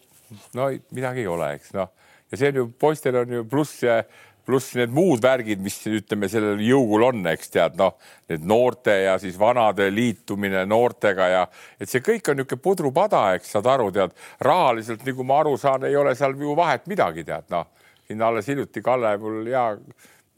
[0.54, 1.90] no midagi ei ole, eks noh,
[2.30, 4.02] ja see on ju poistel on ju pluss ja
[4.46, 7.96] pluss need muud värgid, mis ütleme, sellel jõugul on, eks tead, noh,
[8.30, 11.46] need noorte ja siis vanade liitumine noortega ja
[11.80, 14.14] et see kõik on niisugune pudrupada, eks saad aru, tead,
[14.46, 17.66] rahaliselt, nagu ma aru saan, ei ole seal ju vahet midagi, tead, noh,
[18.06, 19.66] siin alles hiljuti Kalle mul hea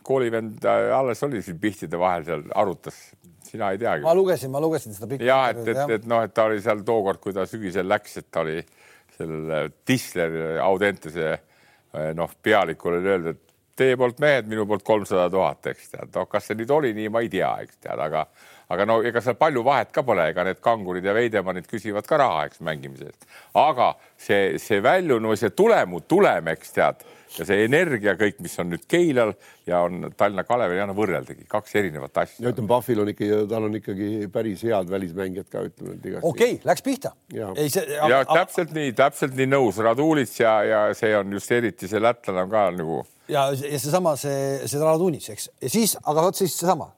[0.09, 2.97] koolivend äh, alles oli siin pihtide vahel seal arutas,
[3.45, 4.07] sina ei teagi.
[4.07, 5.27] ma lugesin, ma lugesin seda pikka.
[5.29, 8.31] ja et, et, et noh, et ta oli seal tookord, kui ta sügisel läks, et
[8.33, 8.57] ta oli
[9.19, 13.48] sellele Tisler Audentese äh, noh, pealikule öelda, et
[13.79, 17.11] teie poolt mehed, minu poolt kolmsada tuhat, eks tead, noh, kas see nüüd oli nii,
[17.15, 18.27] ma ei tea, eks tead, aga
[18.69, 22.21] aga no ega seal palju vahet ka pole, ega need kangurid ja veidemannid küsivad ka
[22.21, 23.29] raha, eks mängimise eest.
[23.57, 27.07] aga see, see väljunu, see tulemu, tulem, eks tead
[27.37, 29.33] ja see energia kõik, mis on nüüd Keilal
[29.69, 32.45] ja on Tallinna Kalevil, ei anna võrreldagi, kaks erinevat asja.
[32.45, 36.59] ja ütleme, Pahvil on ikkagi, tal on ikkagi päris head välismängijad ka, ütleme okei okay,,
[36.69, 37.13] läks pihta.
[37.35, 41.37] ja, ei, see, ja aga, täpselt nii, täpselt nii nõus, Radulits ja, ja see on
[41.37, 43.01] just eriti see lätlane on ka nagu.
[43.29, 46.91] ja, ja seesama, see, see Radunits, eks, ja siis, aga vot siis seesama,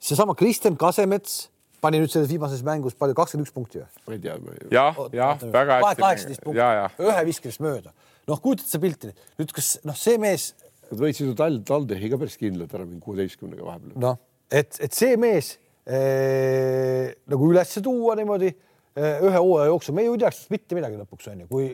[0.00, 1.46] seesama Kristjan Kasemets
[1.84, 3.88] pani nüüd selles viimases mängus palju, kakskümmend üks punkti või?
[4.06, 4.36] ma ei tea.
[4.74, 6.02] jah, jah, väga hästi.
[6.02, 7.94] kaheksateist punkti, ühe viskest mööda
[8.30, 10.50] noh, kujutad sa pilti nüüd, kas noh, see mees.
[10.90, 13.96] Nad võitsid ju Tal-, Taldehi ka päris kindlalt ära mingi kuueteistkümnega vahepeal.
[14.02, 14.18] noh,
[14.50, 18.52] et, et see mees eh, nagu üles tuua niimoodi
[18.96, 21.66] ühe hooaja jooksul, me ju ei teaks mitte midagi lõpuks on ju, kui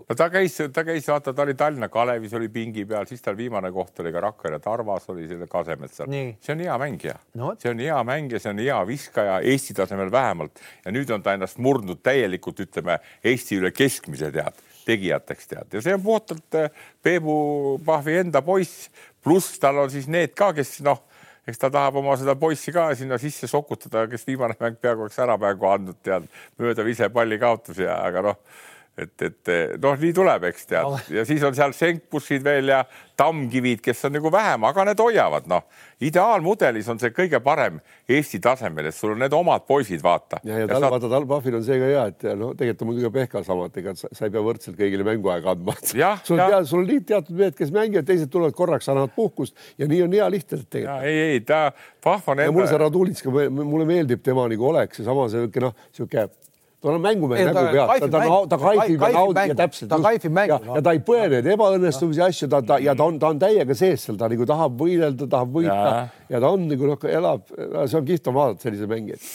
[0.00, 3.36] no ta käis, ta käis, vaata, ta oli Tallinna Kalevis oli pingi peal, siis tal
[3.36, 6.08] viimane koht oli ka Rakvere Tarvas oli selle Kasemetsal.
[6.40, 10.12] see on hea mängija no,, see on hea mängija, see on hea viskaja Eesti tasemel
[10.12, 10.60] vähemalt.
[10.84, 15.76] Ja nüüd on ta ennast murdnud täielikult, ütleme Eesti üle keskmise tead tegijateks tead.
[15.76, 16.70] Ja see on puhtalt eh,
[17.02, 18.88] Peebu Pahvi enda poiss,
[19.22, 21.02] pluss tal on siis need ka, kes noh,
[21.48, 25.18] eks ta tahab oma seda poissi ka sinna sisse sokutada, kes viimane mäng peaaegu oleks
[25.22, 26.28] ära mängu andnud, tead,
[26.60, 28.42] mööda ise palli kaotus ja aga noh
[28.98, 32.80] et, et noh, nii tuleb, eks tead, ja siis on seal senkbussid veel ja
[33.20, 35.66] tammkivid, kes on nagu vähem, aga need hoiavad, noh,
[36.04, 37.80] ideaalmudelis on see kõige parem
[38.10, 40.40] Eesti tasemel, et sul on need omad poisid, vaata.
[40.44, 40.94] ja, ja tal, saad...
[40.96, 43.68] vaata, tal Pahvil on see ka hea, et no tegelikult on muidugi ka Pehkal sama,
[43.70, 45.76] et ega sa ei pea võrdselt kõigile mänguaega andma.
[46.26, 49.56] sul on tead, sul on nii teatud mehed, kes mängivad, teised tulevad korraks, annavad puhkust
[49.80, 51.08] ja nii on hea lihtne tegelikult.
[51.08, 51.66] ei, ei ta,
[52.02, 52.48] Pahv on enda.
[52.48, 56.30] ja mulle see Radulitska, mulle meeldib tema nagu oleks seesama sihuke noh, sihuke
[56.80, 59.90] tal on mängumehe nägu peal, ta, ta, ta kaifib ja naudib ja täpselt.
[59.90, 60.56] ta kaifib mängu.
[60.56, 63.42] ja, ja ta ei põe neid ebaõnnestumisi asju, ta, ta ja ta on, ta on
[63.42, 67.04] täiega sees seal, ta nagu tahab võidelda, tahab võita ja, ja ta on nagu noh,
[67.20, 69.28] elab, see on kihvt on vaadata selliseid mängijaid.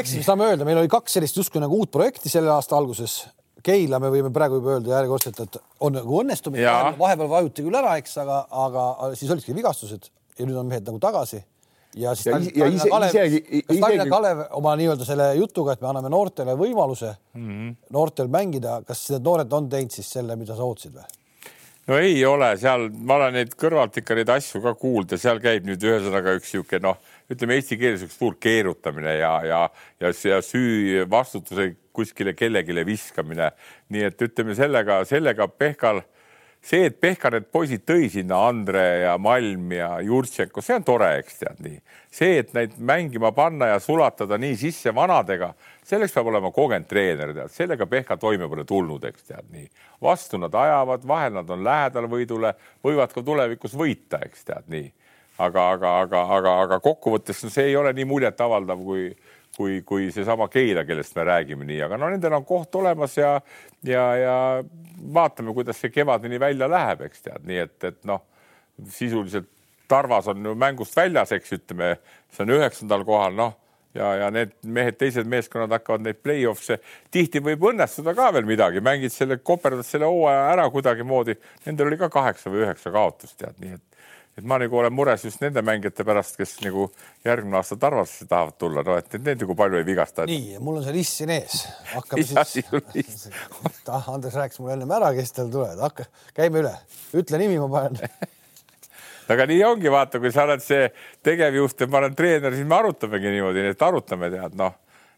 [0.00, 3.22] ehk siis saame öelda, meil oli kaks sellist justkui nagu uut projekti selle aasta alguses.
[3.64, 5.56] Keila me võime praegu juba öelda järjekordselt, et
[5.86, 6.66] on nagu õnnestumine,
[6.98, 11.00] vahepeal vajuti küll ära, eks, aga, aga siis olidki vigastused ja nüüd on mehed nagu
[11.00, 11.40] tagasi
[11.96, 13.80] ja siis ja, Tallinna, ja ise, Kalev, isegi, isegi...
[13.80, 17.74] Tallinna Kalev oma nii-öelda selle jutuga, et me anname noortele võimaluse mm -hmm.
[17.94, 21.06] noortel mängida, kas need noored on teinud siis selle, mida sa ootasid või?
[21.86, 25.40] no ei ole seal, ma olen neid kõrvalt ikka neid asju ka kuulnud ja seal
[25.42, 26.98] käib nüüd ühesõnaga üks niisugune noh,
[27.30, 29.60] ütleme eesti keeles üks suur keerutamine ja, ja,
[30.00, 33.52] ja, ja süü vastutuse kuskile kellelegi viskamine.
[33.88, 36.02] nii et ütleme sellega, sellega Pehkal
[36.64, 41.10] see, et Pehka need poisid tõi sinna, Andre ja Malm ja Jurtšenko, see on tore,
[41.20, 41.78] eks tead nii.
[42.14, 45.52] see, et neid mängima panna ja sulatada nii sisse vanadega,
[45.84, 49.68] selleks peab olema kogenud treener, tead, sellega Pehka toime pole tulnud, eks tead nii.
[50.02, 52.54] vastu nad ajavad, vahel nad on lähedal võidule,
[52.84, 54.90] võivad ka tulevikus võita, eks tead nii.
[55.38, 59.10] aga, aga, aga, aga, aga kokkuvõttes no, see ei ole nii muljetavaldav, kui
[59.56, 63.34] kui, kui seesama Keila, kellest me räägime nii, aga no nendel on koht olemas ja,
[63.86, 64.36] ja, ja
[65.14, 68.24] vaatame, kuidas see kevadeni välja läheb, eks tead, nii et, et noh,
[68.90, 69.50] sisuliselt
[69.88, 71.90] Tarvas on ju mängust väljas, eks ütleme,
[72.32, 73.52] see on üheksandal kohal, noh
[73.94, 76.78] ja, ja need mehed, teised meeskonnad hakkavad neid play-off'e,
[77.14, 81.36] tihti võib õnnestuda ka veel midagi, mängid selle, koperdad selle hooaja ära kuidagimoodi.
[81.66, 83.93] Nendel oli ka kaheksa või üheksa kaotust, tead, nii et
[84.38, 86.88] et ma nagu olen mures just nende mängijate pärast, kes nagu
[87.26, 90.26] järgmine aasta Tarvasse tahavad tulla, no et need nagu palju ei vigasta.
[90.30, 91.64] nii, mul on see list siin ees,
[91.94, 93.26] hakkame siis.
[93.94, 96.74] ah, Andres rääkis mulle ennem ära, kes tal tulevad, hakka, käime üle,
[97.14, 98.00] ütle nimi, ma panen.
[99.32, 100.90] Aga nii ongi, vaata, kui sa oled see
[101.24, 104.74] tegevjuht ja ma olen treener, siis me arutamegi niimoodi, et arutame, tead, noh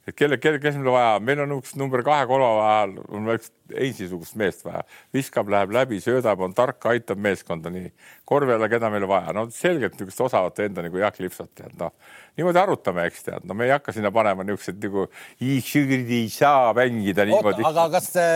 [0.07, 3.51] et kelle, kelle, kes meil vaja, meil on üks number kahe kolma vahel, on üks
[3.67, 4.85] Einsi-sugust meest vaja,
[5.15, 7.89] viskab, läheb läbi, söödab, on tark, aitab meeskonda nii.
[8.29, 11.91] Korvela, keda meil vaja, no selgelt niisugust osavat enda nagu Jaak Lipsot tead, noh.
[12.39, 15.09] Niimoodi arutame, eks tead, no me ei hakka sinna panema niisugused nagu
[15.43, 17.67] ei saa mängida niimoodi.
[17.67, 18.29] aga kas te,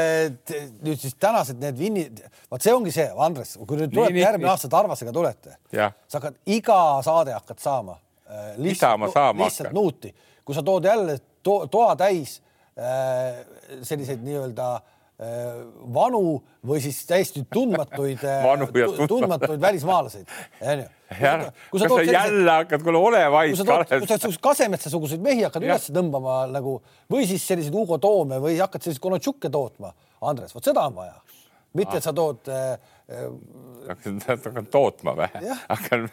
[0.82, 4.72] nüüd siis tänased need vinnid, vot see ongi see, Andres, kui nüüd tulete järgmine aasta
[4.72, 8.54] Tarvasega tulete, sa hakkad iga saade hakkad saama äh,.
[8.58, 10.10] lihtsalt, lihtsalt nuuti,
[10.42, 12.38] kui sa tood jälle to toa täis
[12.78, 13.40] äh,
[13.86, 15.60] selliseid nii-öelda äh,
[15.94, 20.28] vanu või siis täiesti tundmatuid äh, tundmatuid välismaalaseid,
[20.60, 20.86] onju.
[21.10, 23.54] kas sa jälle hakkad, kuule ole vait.
[23.54, 26.78] kui sa tood, kui sa Kasemetsa-suguseid mehi hakkad üles tõmbama nagu
[27.10, 29.92] või siis selliseid Hugo Toome või hakkad selliseid Konotšukke tootma,
[30.30, 31.18] Andres, vot seda on vaja.
[31.74, 32.78] mitte, et sa tood äh,.
[33.88, 35.28] hakkan tootma või?
[35.68, 36.08] hakkan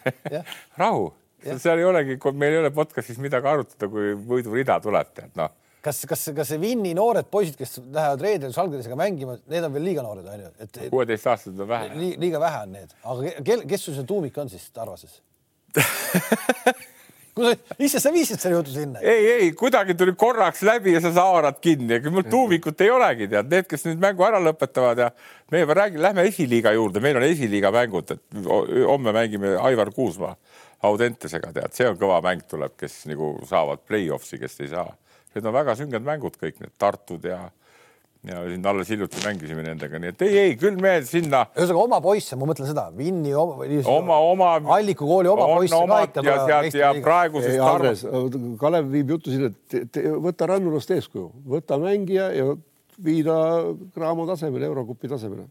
[0.77, 1.11] rahu
[1.45, 5.53] seal ei olegi, meil ei ole podcast'is midagi arutada, kui võidurida tuleb, tead noh.
[5.85, 9.87] kas, kas, kas see Vinni noored poisid, kes lähevad reedel Žalgirisega mängima, need on veel
[9.91, 10.51] liiga noored, onju?
[10.65, 12.11] et kuueteistaastased on vähe li,.
[12.25, 15.21] liiga vähe on need, aga kel, kes sul see tuumik on siis Tarvases
[17.37, 17.53] kui sa
[17.85, 19.01] ise, sa viisid selle jutu sinna.
[19.05, 23.29] ei, ei kuidagi tuli korraks läbi ja sa haarad kinni, ega mul tuumikut ei olegi,
[23.31, 25.11] tead, need, kes nüüd mängu ära lõpetavad ja
[25.53, 28.41] me juba räägime, lähme esiliiga juurde, meil on esiliiga mängud, et
[28.89, 30.33] homme mängime Aivar Kuusmaa
[30.85, 34.91] Audentesega tead, see on kõva mäng tuleb, kes nagu saavad play-off'i, kes ei saa.
[35.33, 37.47] Need on väga sünged mängud kõik need Tartud ja
[38.27, 41.43] ja siin alles hiljuti mängisime nendega, nii et ei, ei küll me sinna.
[41.55, 43.59] ühesõnaga oma poisse, ma mõtlen seda, Vinni oma,
[43.93, 44.49] oma, oma.
[44.77, 46.23] Alliku kooli oma poisse ka ikka.
[46.25, 47.59] ja, ja, ja praeguses.
[47.63, 48.03] Andres,
[48.59, 52.49] Kalev viib jutu sinna, et võta Rannulast eeskuju, võta mängija ja
[53.05, 53.37] vii ta
[53.95, 55.47] Graamo tasemele, Eurokupi tasemele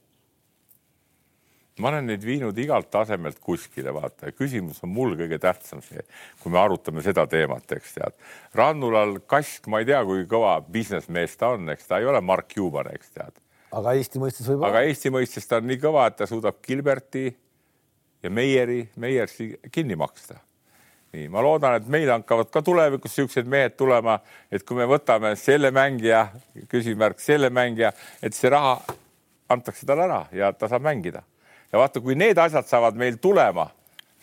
[1.83, 6.05] ma olen neid viinud igalt tasemelt kuskile, vaata, küsimus on mul kõige tähtsam see,
[6.43, 8.17] kui me arutame seda teemat, eks tead.
[8.57, 12.49] Rannulal Kask, ma ei tea, kui kõva businessmees ta on, eks ta ei ole Mark
[12.55, 13.43] Cuban, eks tead.
[13.77, 14.73] aga Eesti mõistes võib-olla.
[14.73, 17.29] aga Eesti mõistes ta on nii kõva, et ta suudab Gilberti
[18.23, 20.41] ja Meieri, Meiersi kinni maksta
[21.17, 24.19] nii, ma loodan, et meil hakkavad ka tulevikus niisugused mehed tulema,
[24.53, 26.27] et kui me võtame selle mängija,
[26.73, 28.77] küsimärk selle mängija, et see raha
[29.53, 31.23] antakse talle ära ja ta saab mängida.
[31.73, 33.69] Ja vaata, kui need asjad saavad meil tulema,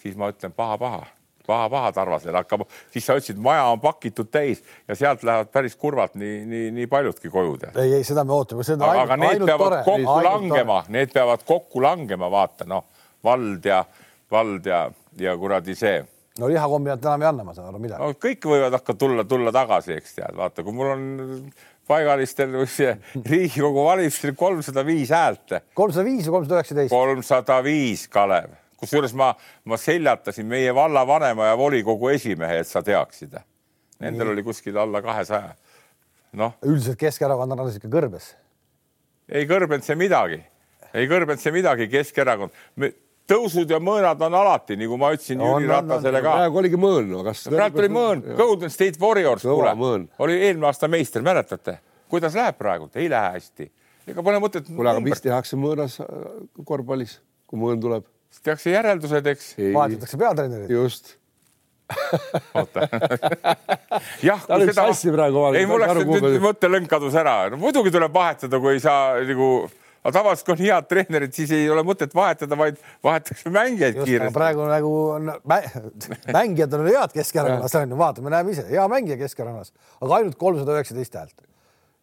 [0.01, 1.05] siis ma ütlen paha-paha
[1.47, 6.15] paha-paha Tarvasel hakkab, siis sa ütlesid, maja on pakitud täis ja sealt lähevad päris kurvalt
[6.15, 7.57] nii, nii, nii paljudki koju.
[7.75, 8.63] ei, ei, seda me ootame.
[8.79, 9.81] aga, aga need peavad tore.
[9.83, 12.85] kokku ainult langema, need peavad kokku langema, vaata noh,
[13.23, 13.83] vald ja
[14.31, 14.87] vald ja,
[15.19, 15.99] ja kuradi see
[16.39, 18.17] no lihakombinat enam ei anna, ma saan aru, midagi no,.
[18.25, 21.03] kõik võivad hakata tulla, tulla tagasi, eks tead, vaata, kui mul on
[21.87, 22.53] paigalistel
[23.29, 25.57] Riigikogu valimistel kolmsada viis häält.
[25.73, 26.93] kolmsada viis või kolmsada üheksateist?
[26.93, 29.33] kolmsada viis, Kalev, kusjuures ma,
[29.65, 33.35] ma seljatasin meie vallavanema ja volikogu esimehe, et sa teaksid.
[34.03, 34.33] Nendel Nii.
[34.33, 35.55] oli kuskil alla kahesaja.
[36.39, 36.57] noh.
[36.65, 38.33] üldiselt Keskerakond on alles ikka kõrbes.
[39.29, 40.43] ei kõrbenud see midagi,
[40.93, 42.51] ei kõrbenud see midagi, Keskerakond
[43.29, 46.35] tõusud ja mõõnad on alati, nagu ma ütlesin Jüri Ratasele ka.
[46.39, 47.45] praegu oligi mõõn kas?
[47.51, 49.73] praegu tuli mõõn, Golden State Warriors, kuule,
[50.23, 51.77] oli eelmine aasta meister, mäletate?
[52.11, 52.89] kuidas läheb praegu?
[52.99, 53.69] ei lähe hästi.
[54.11, 54.67] ega pole mõtet.
[54.69, 56.07] kuule, aga mis tehakse mõõnas äh,
[56.67, 58.07] korvpallis, kui mõõn tuleb?
[58.33, 59.51] siis tehakse järeldused, eks.
[59.73, 60.73] vahetatakse peatreenerit.
[60.73, 61.15] just
[62.59, 62.87] oota
[64.29, 64.85] jah, kui seda.
[65.55, 67.59] ei, mul läks nüüd mõttelõng kadus ära no,.
[67.61, 69.49] muidugi tuleb vahetada, kui ei saa nagu
[70.03, 74.35] aga tavaliselt, kui on head treenerid, siis ei ole mõtet vahetada, vaid vahetatakse mängijaid kiiresti.
[74.35, 75.31] praegu nagu on
[76.37, 80.75] mängijad on head Keskerakonnas on ju, vaatame, näeme ise, hea mängija Keskerakonnas, aga ainult kolmsada
[80.75, 81.47] üheksateist häält.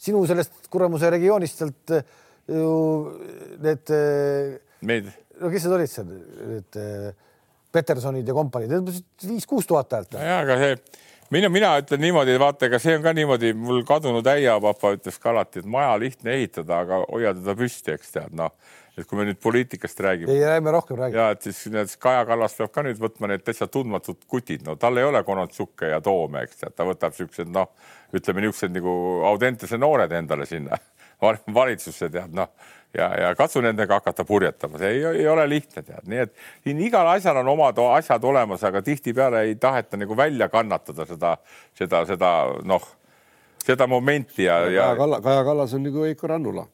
[0.01, 2.05] sinu sellest kuramuse regioonist sealt äh,
[2.49, 2.71] ju
[3.61, 3.93] need.
[3.93, 5.13] Äh, meid.
[5.41, 6.17] no kes need olid seal,
[6.55, 7.13] need äh,
[7.71, 8.73] Petersonid ja kompaniid,
[9.29, 10.17] viis-kuus tuhat häält.
[10.17, 10.75] ja, aga see
[11.31, 15.33] mina, mina ütlen niimoodi, vaata, ega see on ka niimoodi, mul kadunud äiapapa ütles ka
[15.33, 18.53] alati, et maja lihtne ehitada, aga hoia teda püsti, eks tead, noh,
[18.99, 20.35] et kui me nüüd poliitikast räägime.
[20.35, 21.23] ei, räägime rohkem, räägime.
[21.23, 24.77] ja et siis need Kaja Kallas peab ka nüüd võtma need täitsa tundmatud kutid, no
[24.81, 27.71] tal ei ole Konontsukke ja Toome, eks tead, ta võtab siuksed noh,
[28.17, 28.95] ütleme niisugused nagu
[29.31, 30.79] Audentese noored endale sinna
[31.61, 32.51] valitsusse tead, noh
[32.99, 36.35] ja, ja katsu nendega hakata purjetama, see ei, ei ole lihtne, tead, nii et
[36.65, 41.37] siin igal asjal on omad asjad olemas, aga tihtipeale ei taheta nagu välja kannatada seda,
[41.79, 42.33] seda, seda
[42.67, 42.89] noh,
[43.65, 44.91] seda momenti ja, ja.
[44.91, 46.67] Kaja Kallas, Kaja Kallas on nagu Veiko Rannula.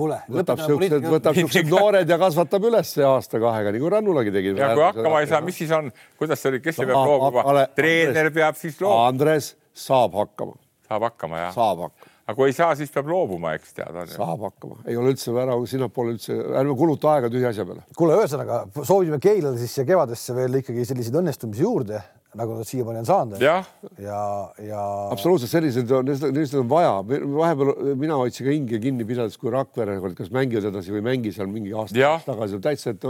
[0.00, 4.54] kuule, võtab siuksed, võtab siuksed noored ja kasvatab üles aasta-kahega nagu Rannulagi tegi.
[4.60, 7.66] ja kui hakkama ei saa, mis siis on, kuidas see oli, kes see peab loobuma?
[7.76, 9.08] treener peab siis loobuma.
[9.08, 10.58] Andres saab hakkama.
[10.88, 11.52] saab hakkama, jah?
[11.56, 11.99] saab hakkama
[12.30, 13.98] aga kui ei saa, siis peab loobuma, eks tead.
[14.14, 17.84] saab hakkama, ei ole üldse ära, sinnapoole üldse, ärme kuluta aega tühja asja peale.
[17.98, 22.00] kuule, ühesõnaga soovime Keilale siis kevadesse veel ikkagi selliseid õnnestumisi juurde
[22.38, 23.42] nagu nad siiamaani on saanud.
[23.42, 23.56] ja,
[23.98, 24.20] ja,
[24.62, 24.82] ja.
[25.10, 26.92] absoluutselt sellised on, sellised on vaja.
[27.34, 31.06] vahepeal mina hoidsin ka hinge kinni pidades, kui Rakvere olid, kas mängivad edasi või ei
[31.10, 33.06] mängi seal mingi aasta tagasi, täitsa, et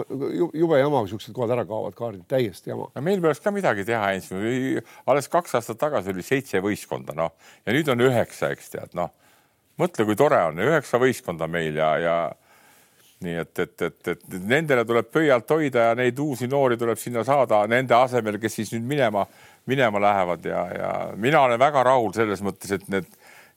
[0.57, 2.89] jube jama, kui siuksed kohad ära kaovad, kaardid täiesti jama.
[3.05, 4.13] meil peaks ka midagi teha,
[5.11, 7.35] alles kaks aastat tagasi oli seitse võistkonda, noh
[7.67, 9.13] ja nüüd on üheksa, eks tead, noh
[9.81, 12.17] mõtle, kui tore on, üheksa võistkonda meil ja, ja
[13.25, 17.25] nii et, et, et, et nendele tuleb pöialt hoida ja neid uusi noori tuleb sinna
[17.27, 19.27] saada nende asemel, kes siis nüüd minema,
[19.69, 23.11] minema lähevad ja, ja mina olen väga rahul selles mõttes, et need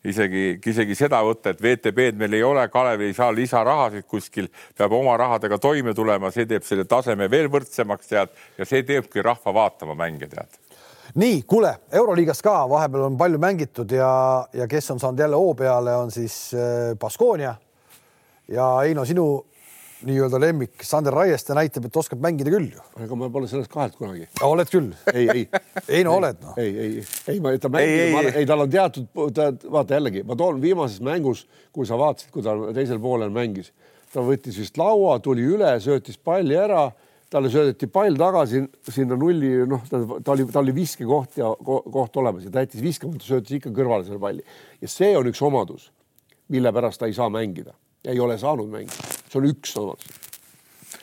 [0.03, 4.91] isegi, isegi seda võtta, et VTB-d meil ei ole, Kalev ei saa lisarahasid kuskil, peab
[4.97, 9.55] oma rahadega toime tulema, see teeb selle taseme veel võrdsemaks, tead, ja see teebki rahva
[9.55, 10.59] vaatama mänge, tead
[11.19, 14.11] nii, kuule, Euroliigas ka vahepeal on palju mängitud ja,
[14.53, 17.55] ja kes on saanud jälle hoo peale, on siis äh, Baskonia.
[18.47, 19.45] ja Heino, sinu
[20.07, 22.83] nii-öelda lemmik Sander Raieste näitab, et oskab mängida küll ju.
[23.03, 24.27] ega ma pole sellest kahelt kunagi.
[24.45, 24.91] oled küll?
[25.13, 25.45] ei, ei.
[25.87, 26.57] ei no oled noh.
[26.61, 29.07] ei, ei, ei, ma, ta mängib, ei, tal on teatud,
[29.71, 31.45] vaata jällegi, ma toon viimases mängus,
[31.75, 33.71] kui sa vaatasid, kui ta teisel poolel mängis,
[34.13, 36.89] ta võttis vist laua, tuli üle, söötis palli ära
[37.33, 38.61] talle söödeti pall tagasi
[38.93, 43.25] sinna nulli, noh, ta oli, tal oli viskekoht ja koht olemas ja ta jättis viskamata,
[43.25, 44.45] söötis ikka kõrvale selle palli
[44.81, 45.89] ja see on üks omadus,
[46.53, 47.73] mille pärast ta ei saa mängida,
[48.05, 50.19] ei ole saanud mängida, see on üks omadus.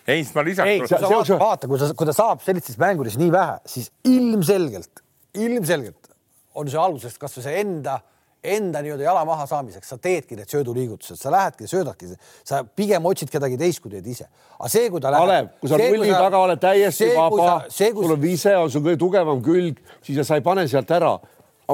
[0.07, 0.69] ei, ma lisaks.
[0.71, 5.03] ei, sa vaata, vaata, kui ta, kui ta saab sellistes mängudes nii vähe, siis ilmselgelt,
[5.39, 6.15] ilmselgelt
[6.55, 8.01] on see algusest kasvõi see enda
[8.45, 12.09] enda nii-öelda jala maha saamiseks, sa teedki need sööduliigutused, sa lähedki, söödadki,
[12.47, 14.29] sa pigem otsid kedagi teist, kui teed ise.
[14.59, 15.27] aga see, kui ta läheb.
[15.27, 19.43] Kalev, kui sa nulli taga oled täiesti vaba, sul on vise, on sul kõige tugevam
[19.45, 21.19] külg, siis sa ei pane sealt ära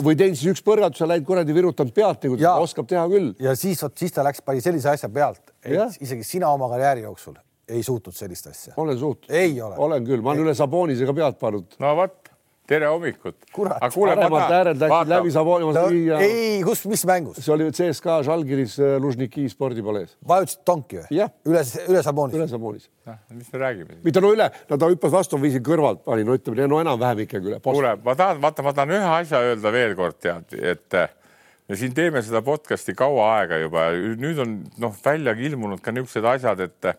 [0.05, 3.32] või teinud siis üks põrgatus ja läinud kuradi virutanud pealt, nagu ta oskab teha küll.
[3.42, 7.07] ja siis vot siis ta läks, pani sellise asja pealt, et isegi sina oma karjääri
[7.07, 7.36] jooksul
[7.68, 8.74] ei suutnud sellist asja.
[8.76, 9.30] olen suutnud.
[9.30, 9.74] ei ole.
[9.76, 11.78] olen küll, ma olen üle Sabonisega pealt pannud.
[11.82, 12.25] no vot,
[12.66, 13.36] tere hommikut.
[13.54, 17.38] Kurat, paremalt äärelt läksid läbi Saboni, ma sain viia, ei, kus, mis mängus?
[17.42, 21.20] see oli CSKA Žalgiris äh, Lužniki spordipalees, vajutasid tonki või
[21.52, 22.48] üle, üle Sabonis üle?
[22.50, 22.88] Sabonis.
[23.34, 24.00] mis me räägime?
[24.04, 27.52] mitte no üle, no ta hüppas vastu, viisin kõrvalt, panin, no ütleme, no enam-vähem ikkagi
[27.52, 27.60] üle.
[27.64, 31.14] kuule, ma tahan, vaata, ma tahan ühe asja öelda veel kord tead, et äh,
[31.68, 33.88] me siin teeme seda podcast'i kaua aega juba,
[34.18, 36.98] nüüd on noh, välja ilmunud ka niisugused asjad, et äh,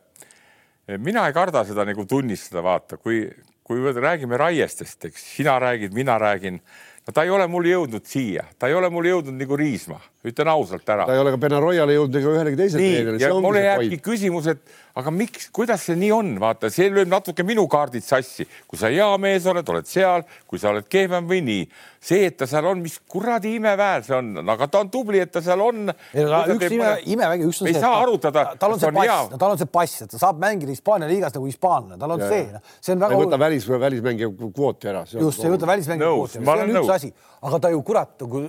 [0.96, 3.26] mina ei karda seda nagu tunnistada, vaata, kui,
[3.68, 6.62] kui me räägime raiestest, eks sina räägid, mina räägin,
[7.08, 10.52] no ta ei ole mul jõudnud siia, ta ei ole mul jõudnud nagu Riisma, ütlen
[10.54, 11.08] ausalt ära.
[11.10, 14.64] Ta ei ole ka Benaroyale jõudnud ega ühelegi teisele treenerile, see jääbki küsimus, et
[14.98, 18.90] aga miks, kuidas see nii on, vaata, see lööb natuke minu kaardid sassi, kui sa
[18.90, 21.68] hea mees oled, oled seal, kui sa oled kehvem või nii.
[22.08, 25.32] see, et ta seal on, mis kuradi imeväär see on, aga ta on tubli, et
[25.34, 25.92] ta seal on.
[26.16, 29.54] üks ime, imevägi, üks on Me ei see, saa arutada, tal on see pass, tal
[29.54, 32.46] on see pass, et ta saab mängida Hispaania liigas nagu hispaanlane, tal on Ja, see.
[32.54, 35.04] ja., see on väga ei võta välis, välismängija kvooti ära.
[35.12, 38.48] just, ei võta välismängija kvooti, ma see on üks asi, aga ta ju kurat, kui,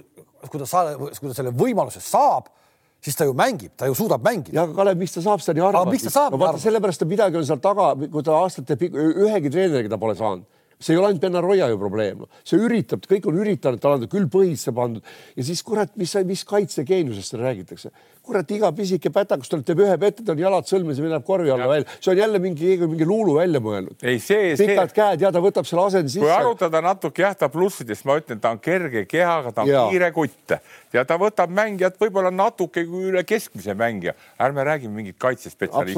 [0.48, 2.48] kui ta saa-, kui ta selle võimaluse saab,
[3.04, 4.54] siis ta ju mängib, ta ju suudab mängida.
[4.56, 5.86] ja aga Kalev, miks ta saab seda nii harva?
[5.90, 8.98] miks ta saab no vaata sellepärast et midagi on seal taga, kui ta aastate pikk,
[9.26, 10.46] ühegi treeneriga ta pole saanud.
[10.78, 14.28] see ei ole ainult Benaroya ju probleem, see üritab, kõik on üritanud, tal on küll
[14.30, 15.02] põhisse pandud
[15.34, 17.90] ja siis kurat, mis, mis kaitsegeeniusest seal räägitakse.
[18.22, 21.50] kurat, iga pisike pätakus tal teeb ühe pette, tal on jalad sõlmes ja läheb korvi
[21.54, 23.98] alla välja, see on jälle mingi, mingi luulu välja mõelnud.
[24.02, 26.38] ei, see, see, pikad käed ja ta võtab selle asendi kui sisse.
[26.42, 29.88] arutada natuke jah, ta plussidest ma ütlen, ta on kerge kehaga, ta on Jaa.
[29.90, 30.58] kiire kutt
[30.92, 35.94] ja ta võtab mängijat võib-olla natuke üle keskmise mängija, ärme räägime mingit kaitsespetsialisti.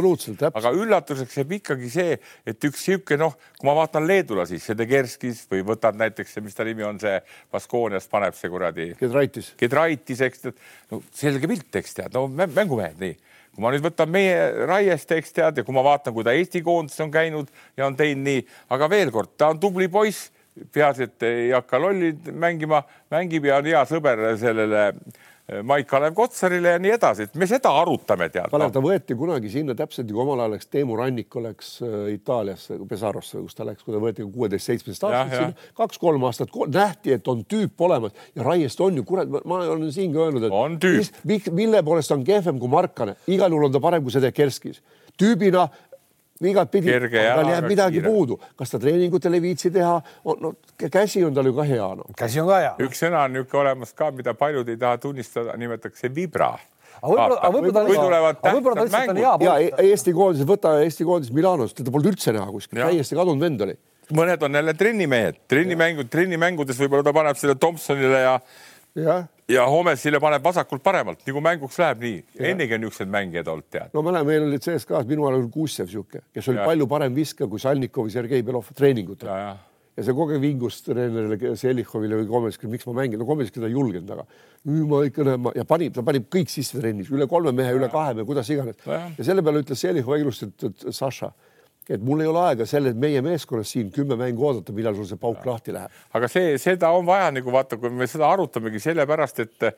[0.59, 5.45] Aga üllatuseks jääb ikkagi see, et üks sihuke noh, kui ma vaatan leedulasi, see Degerskis
[5.51, 7.21] või võtad näiteks, mis ta nimi on, see
[7.53, 9.53] Baskoonias paneb see kuradi Kedraitis.
[9.61, 13.17] Gedraitis, eks tead, no selge pilt, eks tead, no mä- mängumehed nii.
[13.51, 16.63] kui ma nüüd võtan meie Raiest, eks tead, ja kui ma vaatan, kui ta Eesti
[16.63, 20.31] koondises on käinud ja on teinud nii, aga veel kord, ta on tubli poiss,
[20.73, 22.83] peaasi, et ei hakka lolli mängima,
[23.13, 27.73] mängib ja on hea sõber sellele eh, Maik-Kalev Kotsarile ja nii edasi, et me seda
[27.81, 31.73] arutame, tead Kalev, ta võeti kunagi sinna täpselt nagu omal ajal läks Teemu Rannik läks
[31.87, 37.29] äh, Itaaliasse, Pesarosse, kus ta läks, kui ta võeti kuueteist-seitsmeteist sinna, kaks-kolm aastat nähti, et
[37.31, 40.79] on tüüp olemas ja Raiest on ju kurat, ma olen siin ka öelnud, et On
[40.83, 41.53] tüüp.
[41.55, 44.83] mille poolest on kehvem kui Markane, igal juhul on ta parem kui see Dekerskis.
[45.21, 45.69] tüübina
[46.49, 48.09] igatpidi, jalaga, jääb midagi kiire.
[48.09, 49.99] puudu, kas ta treeningutel ei viitsi teha,
[50.41, 52.09] no käsi on tal ju ka hea no..
[52.17, 52.73] käsi on ka hea.
[52.87, 56.55] üks sõna on niisugune olemas ka, mida paljud ei taha tunnistada, nimetatakse vibra.
[57.01, 57.61] aga võib-olla, aga
[57.91, 59.59] võib-olla aga ta lihtsalt on hea ja.
[59.61, 63.69] E- Eesti koondis, võta Eesti koondis Milanost, teda polnud üldse näha kuskil, täiesti kadunud vend
[63.69, 63.77] oli
[64.17, 68.33] mõned on jälle trennimehed, trennimängud, trennimängudes võib-olla ta paneb selle Thompsonile ja
[68.99, 72.21] jah ja Homesile paneb vasakult paremalt, nagu mänguks läheb nii.
[72.53, 73.91] ennegi on niisugused mängijad olnud, tead.
[73.97, 76.63] no ma näen, meil oli CSKA-s minu ajal oli Kuusev sihuke, kes oli Ja.
[76.63, 76.69] ja.
[76.71, 79.59] palju parem viskaja kui Salnikov või Sergei Belov treeningutel ja, ja, ja
[80.01, 83.69] ja see kogu aeg vingus treenerile Selichovile või Komelskile, miks ma mängin, no Komelski ta
[83.69, 84.25] ei julgenud, aga
[84.71, 87.91] nüüd ma ikka näen ja panib, ta panib kõik sisse trennis, üle kolme mehe, üle
[87.93, 91.33] kahe mehe, kuidas iganes ja selle peale ütles Selichov ilusti, et, et Saša,
[91.91, 95.19] et mul ei ole aega selle meie meeskonnas siin kümme mängu oodata, millal sul see
[95.21, 95.93] pauk lahti läheb.
[96.15, 99.69] aga see, seda on vaja nagu vaata, kui me seda arutamegi sellepärast, et,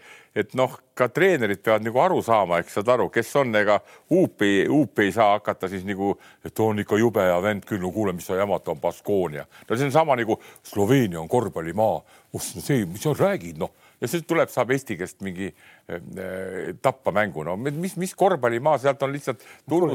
[0.45, 3.79] et noh, ka treenerid peavad nagu aru saama, eks saad aru, kes on, ega
[4.13, 7.93] huupi, huupi ei saa hakata siis nagu, et on ikka jube hea vend küll, no
[7.95, 9.47] kuule, mis sa jamad, on Baskoonia.
[9.69, 12.03] no see on sama nagu Sloveenia on korvpallimaa,
[12.39, 17.45] see, mis sa räägid, noh ja siis tuleb, saab Eesti käest mingi äh, äh, tappamängu,
[17.47, 19.95] no mis, mis korvpallimaa, sealt on lihtsalt tulnud.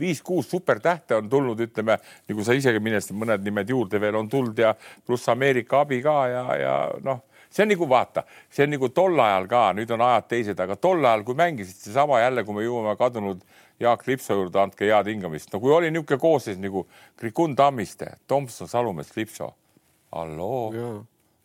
[0.00, 1.98] Viis-kuus supertähte on tulnud, ütleme
[2.30, 4.74] nagu sa isegi minest mõned nimed juurde veel on tulnud ja
[5.06, 9.18] pluss Ameerika abi ka ja, ja noh, see on nagu vaata, see on nagu tol
[9.26, 12.66] ajal ka, nüüd on ajad teised, aga tol ajal, kui mängisid seesama jälle, kui me
[12.66, 13.42] jõuame kadunud
[13.82, 16.86] Jaak Lipso juurde, andke head hingamist, no kui oli niisugune koosseis nagu
[17.18, 19.52] Krikun Tammiste, Tomson, Salumees, Lipso.
[20.12, 20.72] halloo,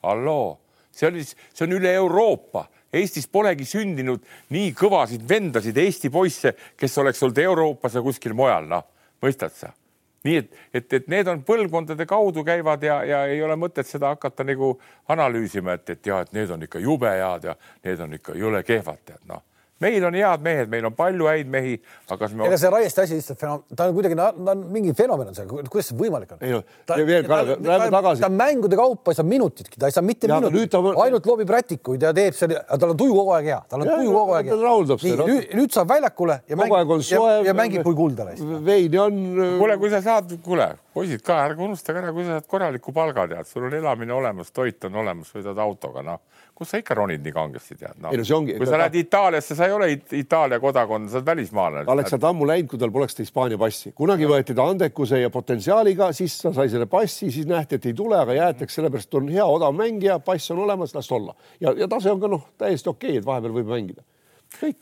[0.04, 0.60] halloo,
[0.98, 4.24] see oli, see on üle Euroopa Eestis polegi sündinud
[4.56, 8.88] nii kõvasid vendasid Eesti poisse, kes oleks olnud Euroopas ja kuskil mujal, noh,
[9.24, 9.74] mõistad sa?
[10.28, 14.10] nii et, et, et need on põlvkondade kaudu käivad ja, ja ei ole mõtet seda
[14.16, 14.74] hakata nagu
[15.14, 17.54] analüüsima, et, et ja et need on ikka jube head ja
[17.86, 19.44] need on ikka jõle kehvad, tead noh.
[19.84, 21.76] Meil on head mehed, meil on palju häid mehi,
[22.08, 24.94] aga kas me ega see Raieste asi lihtsalt fenomen, ta on kuidagi, ta on mingi
[24.98, 28.24] fenomen on see, kuidas see võimalik on Ei no, ta, ja veel, Kalev, läheme tagasi.
[28.26, 31.54] ta mängude kaupa ei saa minutitki, ta ei saa mitte Ja, minutit ta-, ainult loobib
[31.54, 34.38] rätikuid ja teeb selle, tal on tuju kogu aeg hea, tal on Ja, tuju kogu
[34.40, 35.28] aeg ta rahuldab nii seda.
[35.30, 37.38] nüüd, nüüd saab väljakule ja kogu aeg on mängib ja, soe.
[37.48, 38.56] ja mängib kui kulda raisk.
[38.66, 39.22] veini on.
[39.62, 43.28] kuule, kui sa saad, kuule, poisid ka, ärge unustage ära, kui sa saad korraliku palga,
[43.30, 46.20] tead, sul on elamine olemas, toit on olemas, sõidad autoga, noh.
[46.58, 48.10] Kus sa ikka ronid nii kangesti tead no.
[48.12, 50.60] Ei no see ongi- kui ta- sa ta- lähed Itaaliasse, sa ei ole It Itaalia
[50.60, 51.86] kodakond, sa oled välismaalane.
[51.86, 53.94] ta oleks sealt ammu läinud, kui tal poleks seda Hispaania passi.
[53.96, 57.94] kunagi võeti ta andekuse ja potentsiaaliga, siis ta sai selle passi, siis nähti, et ei
[57.94, 61.74] tule, aga jäetakse sellepärast, et on hea odav mängija, pass on olemas, las olla ja,
[61.78, 64.04] ja tase on ka noh, täiesti okei okay,, et vahepeal võib mängida.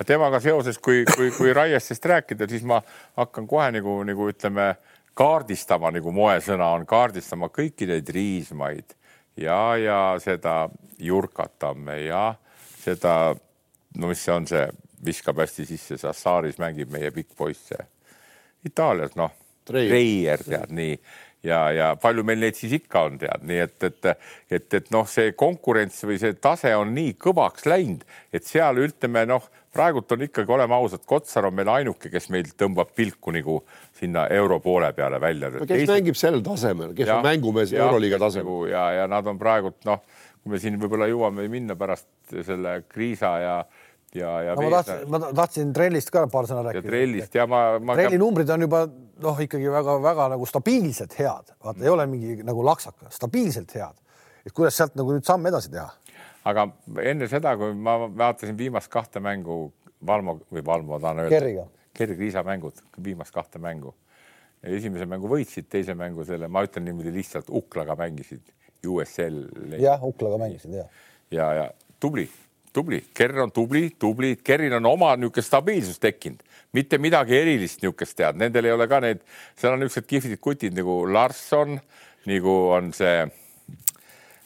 [0.05, 2.81] temaga seoses, kui, kui, kui Raiestest rääkida, siis ma
[3.17, 4.75] hakkan kohe nagu, nagu ütleme,
[5.13, 8.95] kaardistama nagu moesõna on kaardistama kõiki neid Riismaid
[9.37, 10.69] ja, ja seda
[10.99, 12.35] Jurkatamme ja
[12.83, 13.35] seda,
[13.97, 14.65] no mis see on, see
[15.05, 17.87] viskab hästi sisse, Sassaaris mängib meie pikk poiss see
[18.65, 19.33] Itaalias, noh,
[19.65, 20.41] Treier.
[20.45, 20.95] Tead nii
[21.45, 24.09] ja, ja palju meil neid siis ikka on, tead, nii et, et,
[24.49, 29.25] et, et noh, see konkurents või see tase on nii kõvaks läinud, et seal ütleme
[29.29, 29.45] noh,
[29.75, 33.59] praegult on ikkagi, oleme ausad, Kotsar on meil ainuke, kes meil tõmbab pilku nagu
[33.99, 35.51] sinna euro poole peale välja.
[35.61, 38.69] kes mängib sellel tasemel, kes Jah, on mängumees jah, Euroliiga tasemel.
[38.71, 40.03] ja, ja nad on praegult noh,
[40.41, 42.07] kui me siin võib-olla jõuame minna pärast
[42.45, 43.57] selle Kriisa ja,
[44.15, 46.87] ja, ja no ma tahtsin, ma tahtsin trellist ka paar sõna ja rääkida.
[46.89, 51.83] trellist ja ma, ma trelli numbrid on juba noh, ikkagi väga-väga nagu stabiilselt head, vaata
[51.83, 53.99] ei ole mingi nagu laksaka, stabiilselt head.
[54.45, 55.89] et kuidas sealt nagu nüüd samm edasi teha?
[56.45, 56.67] Aga
[57.03, 59.73] enne seda, kui ma vaatasin viimast kahte mängu
[60.05, 61.35] Valmo või Valmo tahan öelda.
[61.95, 63.95] Kerri Kriisa mängud, viimast kahte mängu.
[64.65, 68.41] esimese mängu võitsid, teise mängu selle, ma ütlen niimoodi lihtsalt Uklaga mängisid
[68.87, 69.43] USL.
[69.79, 70.85] jah, Uklaga mängisid ja.
[71.31, 71.65] ja, ja
[71.99, 72.25] tubli,
[72.73, 76.41] tubli, Kerr on tubli, tubli, Kerril on oma niisugune stabiilsus tekkinud,
[76.73, 79.21] mitte midagi erilist niisugust tead, nendel ei ole ka neid,
[79.55, 81.77] seal on niisugused kihvtid kutid nagu Larsson,
[82.25, 83.21] nagu on see,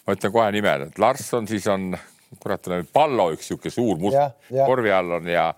[0.09, 1.91] ma ütlen kohe nime, Larsson, siis on,
[2.41, 4.17] kurat, on Pallo üks niisugune suur must
[4.65, 5.51] korvi all on ja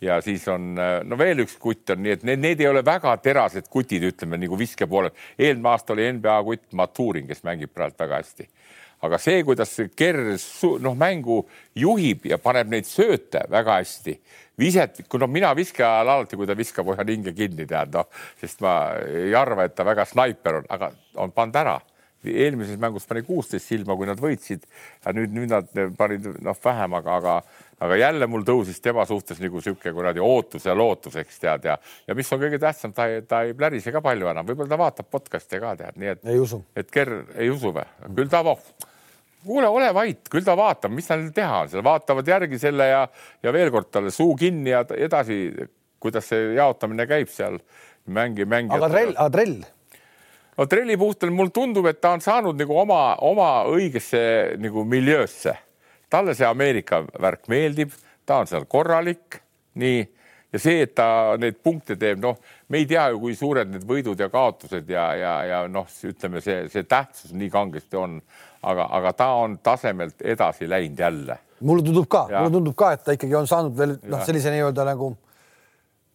[0.00, 3.16] ja siis on no veel üks kutt on nii, et need, need ei ole väga
[3.20, 5.10] terased kutid, ütleme nagu viske poolel.
[5.38, 8.48] eelmine aasta oli NBA kutt Maturin, kes mängib praegu väga hästi.
[9.02, 9.74] aga see, kuidas
[10.42, 11.42] su- noh, mängu
[11.74, 14.16] juhib ja paneb neid sööte väga hästi,
[14.58, 18.08] viset, kui noh, mina viske ajal alati, kui ta viskab, hoian hinge kinni, tead noh,
[18.40, 21.78] sest ma ei arva, et ta väga snaiper on, aga on pannud ära
[22.24, 24.64] eelmises mängus pani kuusteist silma, kui nad võitsid
[25.04, 27.36] ja nüüd, nüüd nad panid noh, vähem, aga, aga,
[27.84, 31.78] aga jälle mul tõusis tema suhtes nagu sihuke kuradi ootus ja lootus, eks tead ja,
[32.08, 34.80] ja mis on kõige tähtsam, ta ei, ta ei plärise ka palju enam, võib-olla ta
[34.82, 36.62] vaatab podcast'e ka tead, nii et, ei usu.
[36.76, 37.86] et Kerr ei usu või,
[38.18, 38.60] küll ta voh,
[39.46, 43.06] kuule, ole vait, küll ta vaatab, mis tal teha on seal, vaatavad järgi selle ja,
[43.42, 45.44] ja veel kord talle suu kinni ja edasi,
[46.02, 47.62] kuidas see jaotamine käib seal
[48.10, 48.74] mängi, mängi.
[48.74, 49.58] aga trell, aga trell
[50.58, 54.20] no trelli puhtul mulle tundub, et ta on saanud nagu oma, oma õigesse
[54.58, 55.56] nagu miljöösse.
[56.10, 57.92] talle see Ameerika värk meeldib,
[58.26, 59.42] ta on seal korralik,
[59.76, 60.06] nii
[60.52, 62.38] ja see, et ta neid punkte teeb, noh,
[62.72, 66.40] me ei tea ju, kui suured need võidud ja kaotused ja, ja, ja noh, ütleme,
[66.44, 68.16] see, see tähtsus nii kangesti on,
[68.64, 71.38] aga, aga ta on tasemelt edasi läinud jälle.
[71.60, 74.88] mulle tundub ka, mulle tundub ka, et ta ikkagi on saanud veel noh, sellise nii-öelda
[74.88, 75.12] nagu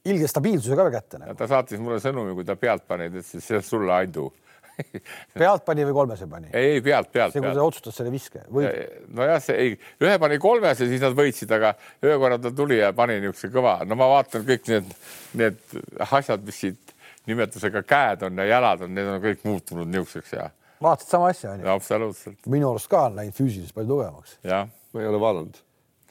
[0.10, 1.36] ilge stabiilsuse ka kätte nagu.
[1.40, 4.30] ta saatis mulle sõnumi, kui ta pealt pani, ta ütles, et see on sulle, Aidu.
[5.38, 6.48] Pealt pani või kolmese pani?
[6.58, 8.66] ei, pealt, pealt, see, kui ta otsustas selle viske või
[9.14, 12.80] nojah, see ei, ühe pani kolmes ja siis nad võitsid, aga ühe korra ta tuli
[12.80, 14.90] ja pani niisuguse kõva, no ma vaatan kõik need,
[15.38, 15.78] need
[16.10, 16.96] asjad, mis siit
[17.30, 20.50] nimetusega käed on ja jalad on, need on kõik muutunud niisuguseks ja,
[20.84, 22.42] vaatasid sama asja onju ja absoluutselt.
[22.50, 24.40] Minu arust ka on läinud füüsiliselt palju tugevamaks.
[24.42, 25.62] jah, ma ei ole vaadanud,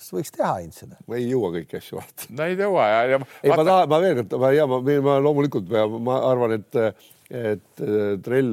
[0.02, 0.98] kas võiks teha ainult seda?
[1.06, 2.28] ma ei jõua kõiki asju vaadata.
[2.34, 5.16] no ei jõua ja, ja ei, ma tahan, ma veel kord, ma ja ma, ma
[5.22, 6.78] loomulikult ja ma arvan, et,
[7.30, 8.52] et äh, trell,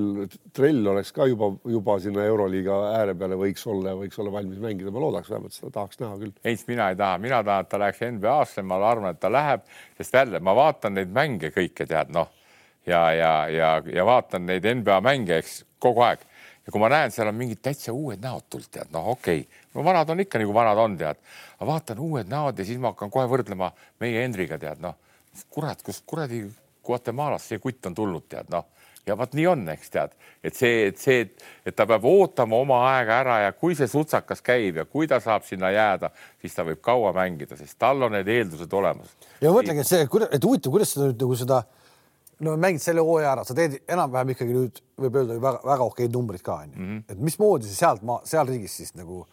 [0.55, 4.61] trell oleks ka juba, juba sinna Euroliiga ääre peale võiks olla ja võiks olla valmis
[4.63, 6.35] mängida, ma loodaks vähemalt seda, tahaks näha küll.
[6.43, 9.65] ei, mina ei taha, mina tahan, et ta läheks NBA-sse, ma arvan, et ta läheb,
[9.97, 12.29] sest jälle ma vaatan neid mänge kõike tead noh
[12.87, 16.29] ja, ja, ja, ja vaatan neid NBA mänge, eks kogu aeg
[16.69, 19.58] ja kui ma näen, seal on mingid täitsa uued näod tulnud, tead, noh, okei okay.,
[19.75, 21.21] no vanad on ikka nagu vanad on, tead,
[21.57, 24.97] aga vaatan uued näod ja siis ma hakkan kohe võrdlema meie Henriga, tead, noh,
[25.53, 26.43] kurat, kust kuradi
[26.85, 28.65] Guatemalast see kutt on tulnud, tead, noh.
[29.07, 30.11] Ja vot nii on, eks tead,
[30.45, 31.23] et see, et see,
[31.65, 35.17] et ta peab ootama oma aega ära ja kui see sutsakas käib ja kui ta
[35.23, 36.11] saab sinna jääda,
[36.41, 39.15] siis ta võib kaua mängida, sest tal on need eeldused olemas.
[39.41, 41.63] ja mõtlengi, et see, et huvitav, kuidas sa nüüd nagu seda,
[42.45, 46.43] no mängid selle hooaja ära, sa teed enam-vähem ikkagi nüüd võib öelda väga-väga okeid numbrid
[46.45, 47.03] ka onju mm, -hmm.
[47.09, 49.23] et mismoodi sa sealt maa, seal riigis siis nagu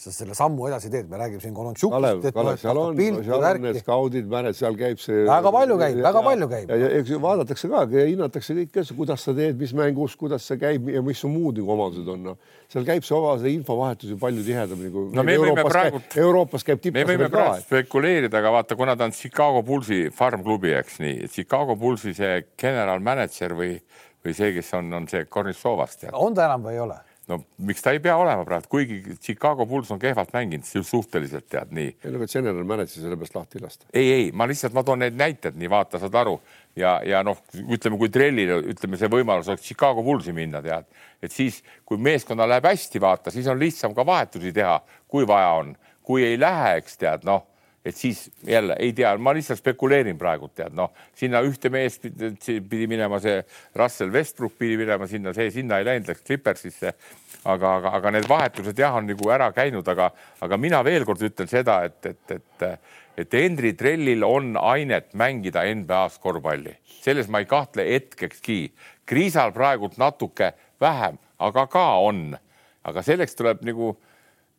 [0.00, 2.28] sa selle sammu edasi teed, me räägime siin Kolontšukist.
[2.62, 5.26] Seal on, seal on need skaudid, märed, seal käib see.
[5.28, 6.72] Väga palju käib, väga palju käib.
[6.72, 10.56] ja, eks ju vaadatakse ka ja hinnatakse kõike, kuidas sa teed, mis mängus, kuidas see
[10.60, 12.36] käib ja mis su muud nagu omadused on no..
[12.72, 16.64] seal käib see oma see infovahetus ju palju tihedamini kui No Euroopas praegu- käib, Euroopas
[16.64, 21.28] käib me võime praegu spekuleerida, aga vaata, kuna ta on Chicago Bullsi farm-klubi, eks nii,
[21.28, 23.76] Chicago Bullsi see general manager või,
[24.24, 26.16] või see, kes on, on see Kornissovas tead.
[26.16, 27.00] on ta enam või ei ole?
[27.28, 31.74] No miks ta ei pea olema praegu, kuigi Chicago Bulls on kehvalt mänginud suhteliselt tead
[31.76, 31.90] nii.
[31.92, 33.90] ei no aga general manager'i selle peast lahti ei lasta.
[33.92, 36.38] ei, ei, ma lihtsalt, ma toon need näited, nii vaata, saad aru
[36.78, 40.88] ja, ja noh, ütleme, kui trellil ütleme, see võimalus oleks Chicago Bullsi minna, tead,
[41.22, 45.54] et siis, kui meeskonnal läheb hästi, vaata, siis on lihtsam ka vahetusi teha, kui vaja
[45.60, 47.49] on, kui ei lähe, eks tead, noh
[47.84, 52.04] et siis jälle ei tea, ma lihtsalt spekuleerin praegu tead, noh, sinna ühte meest
[52.44, 53.38] pidi minema see
[53.78, 56.94] Russell Westbrook pidi minema sinna, see sinna ei läinud, läks Clippersisse.
[57.44, 60.10] aga, aga, aga need vahetused jah, on nagu ära käinud, aga,
[60.44, 62.66] aga mina veel kord ütlen seda, et, et, et,
[63.16, 68.74] et Henry Trellil on ainet mängida NBA-s korvpalli, selles ma ei kahtle hetkekski.
[69.08, 72.36] Kriisal praegult natuke vähem, aga ka on,
[72.84, 73.94] aga selleks tuleb nagu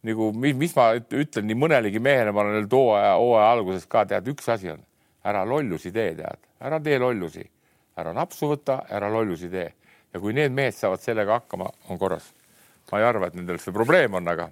[0.08, 4.06] nagu mis, mis ma ütlen nii mõnelegi mehele, ma olen öelnud hooaja, hooaja alguses ka,
[4.10, 4.82] tead, üks asi on,
[5.28, 7.46] ära lollusi tee, tead, ära tee lollusi,
[8.02, 9.70] ära napsu võta, ära lollusi tee.
[10.12, 12.34] Ja kui need mehed saavad sellega hakkama, on korras.
[12.92, 14.50] ma ei arva, et nendel see probleem on, aga.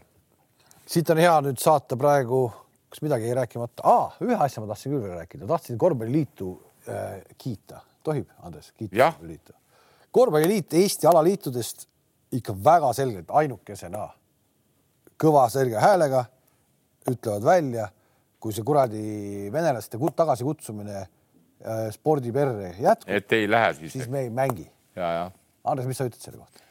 [0.88, 2.46] siit on hea nüüd saata praegu,
[2.90, 3.84] kas midagi jäi rääkimata?
[3.84, 6.54] Ah,, ühe asja ma tahtsin küll veel rääkida, tahtsin korvpalliliitu
[6.88, 9.54] äh, kiita, tohib, Andres, kiita korvpalliliitu.
[10.12, 11.88] korvpalliliit Eesti alaliitudest
[12.32, 14.08] ikka väga selgelt ainukesena
[15.20, 16.24] kõva selge häälega
[17.10, 17.90] ütlevad välja,
[18.40, 23.12] kui see kuradi venelaste tagasikutsumine äh, spordiperre jätkub.
[23.12, 23.94] et ei lähe siis.
[23.94, 24.70] siis me ei mängi.
[25.64, 26.64] Andres, mis sa ütled selle kohta?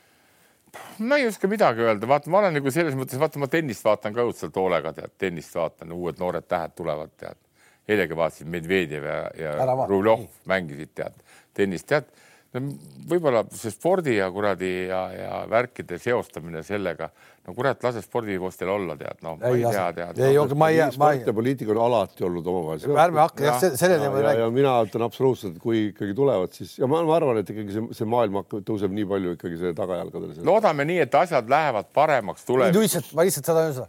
[0.99, 4.15] ma ei oska midagi öelda, vaata, ma olen nagu selles mõttes, vaata, ma tennist vaatan
[4.15, 7.41] ka õudselt hoolega, tead, tennist vaatan, uued noored tähed tulevad, tead.
[7.89, 11.23] eilegi vaatasin Medvedjev ja, ja Rublev mängisid, tead,
[11.57, 12.09] tennist, tead
[12.57, 17.11] võib-olla see spordi ja kuradi ja, ja värkide seostamine sellega,
[17.45, 20.23] no kurat, lase spordipostil olla, tead, noh, ma ei tea, tead.
[20.25, 21.21] ei, aga ma ei, ma ei.
[21.37, 22.97] poliitika on alati olnud omavahel.
[23.05, 24.47] ärme hakka jah, selle teema rääkima.
[24.47, 28.01] ja mina ütlen absoluutselt, kui ikkagi tulevad, siis ja ma, ma arvan, et ikkagi see,
[28.01, 30.41] see maailm hakkab, tõuseb nii palju ikkagi see tagajalgadele.
[30.49, 32.81] loodame nii, et asjad lähevad paremaks tulevikus.
[32.87, 33.89] lihtsalt, ma lihtsalt seda öelda,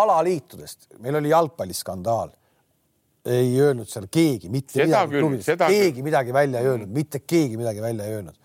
[0.00, 2.32] alaliitudest, meil oli jalgpalliskandaal
[3.28, 6.06] ei öelnud seal keegi mitte seda midagi klubidest, keegi küll.
[6.06, 8.38] midagi välja ei öelnud, mitte keegi midagi välja ei öelnud.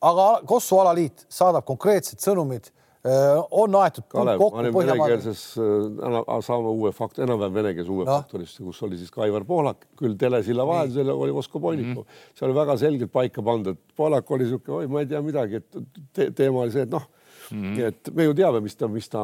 [0.00, 2.70] aga Kossu alaliit saadab konkreetsed sõnumid
[3.56, 8.18] on aetud Kalev, ma olin venekeelses äh,, saame uue fakt, enam-vähem venekeelse uue no.
[8.18, 12.04] faktorisse, kus oli siis ka Aivar Pohlak, küll telesilla vahendusel oli Moskva Poiniku mm.
[12.04, 12.34] -hmm.
[12.36, 15.80] see oli väga selgelt paika pandud, Pohlak oli niisugune, oi, ma ei tea midagi, et
[16.12, 17.08] te teema oli see, et noh
[17.52, 17.86] Mm -hmm.
[17.88, 19.20] et me ju teame, mis ta, mis ta,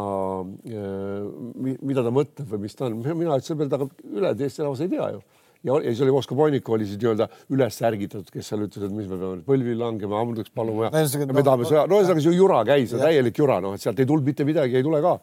[0.67, 2.99] äh, mida ta mõtleb või mis ta on.
[2.99, 5.21] mina ütlesin veel, aga üle Eesti rahvas ei tea ju.
[5.63, 8.93] ja, ja siis oli Moskva Poinik oli siis nii-öelda üles ärgitatud, kes seal ütles, et
[8.93, 12.37] mis me peame põlvili langema, ammendaks paluma ja no, me tahame sõja, no ühesõnaga see
[12.37, 15.19] jura käis, täielik jura, noh, et sealt ei tulnud mitte midagi, ei tule ka.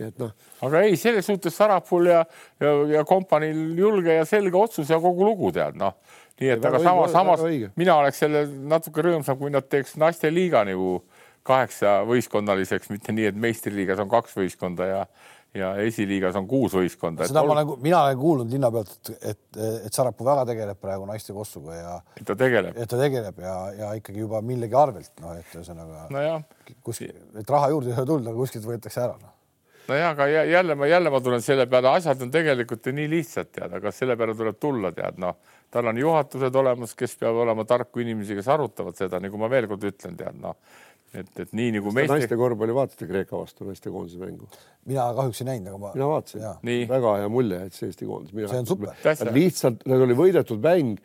[0.00, 0.34] et noh.
[0.62, 2.24] aga ei, selles suhtes Sarapul ja,
[2.60, 5.94] ja, ja kompaniil julge ja selge otsus ja kogu lugu tead, noh
[6.40, 7.42] nii et, aga samas, samas
[7.76, 11.19] mina oleks selle natuke rõõmsam, kui nad teeks naisteliiga nagu kaheksa
[12.08, 15.04] võistkonnaliseks, mitte nii, et meistriliigas on kaks võistkonda ja
[15.54, 17.26] ja esiliigas on kuus võistkonda.
[17.26, 21.08] seda ma olen, mina olen kuulnud linna pealt, et, et, et Sarapuu väga tegeleb praegu
[21.08, 21.96] naiste kossuga ja.
[22.20, 22.78] et ta tegeleb.
[22.78, 26.24] et ta tegeleb ja, ja ikkagi juba millegi arvelt, noh, et ühesõnaga no.
[26.86, 29.36] kuskil, et raha juurde ei saa tulla, aga kuskilt võetakse ära, noh
[29.90, 33.48] nojah, aga jälle ma jälle ma tulen selle peale, asjad on tegelikult ju nii lihtsad,
[33.50, 37.64] tead, aga selle peale tuleb tulla, tead, noh, tal on juhatused olemas, kes peavad olema
[37.66, 40.54] tarku inimesi, kes arutavad seda, nagu ma veel kord ütlen, tead, noh
[41.14, 42.14] et, et nii nagu meeste.
[42.14, 44.48] naiste korvpalli vaatasite Kreeka vastu naistekoondise mängu?
[44.88, 45.92] mina kahjuks ei näinud, aga ma.
[45.96, 46.46] mina vaatasin,
[46.90, 48.34] väga hea mulje jättis Eesti koondis.
[48.34, 48.96] see on super.
[49.34, 50.98] lihtsalt, need oli võidetud mäng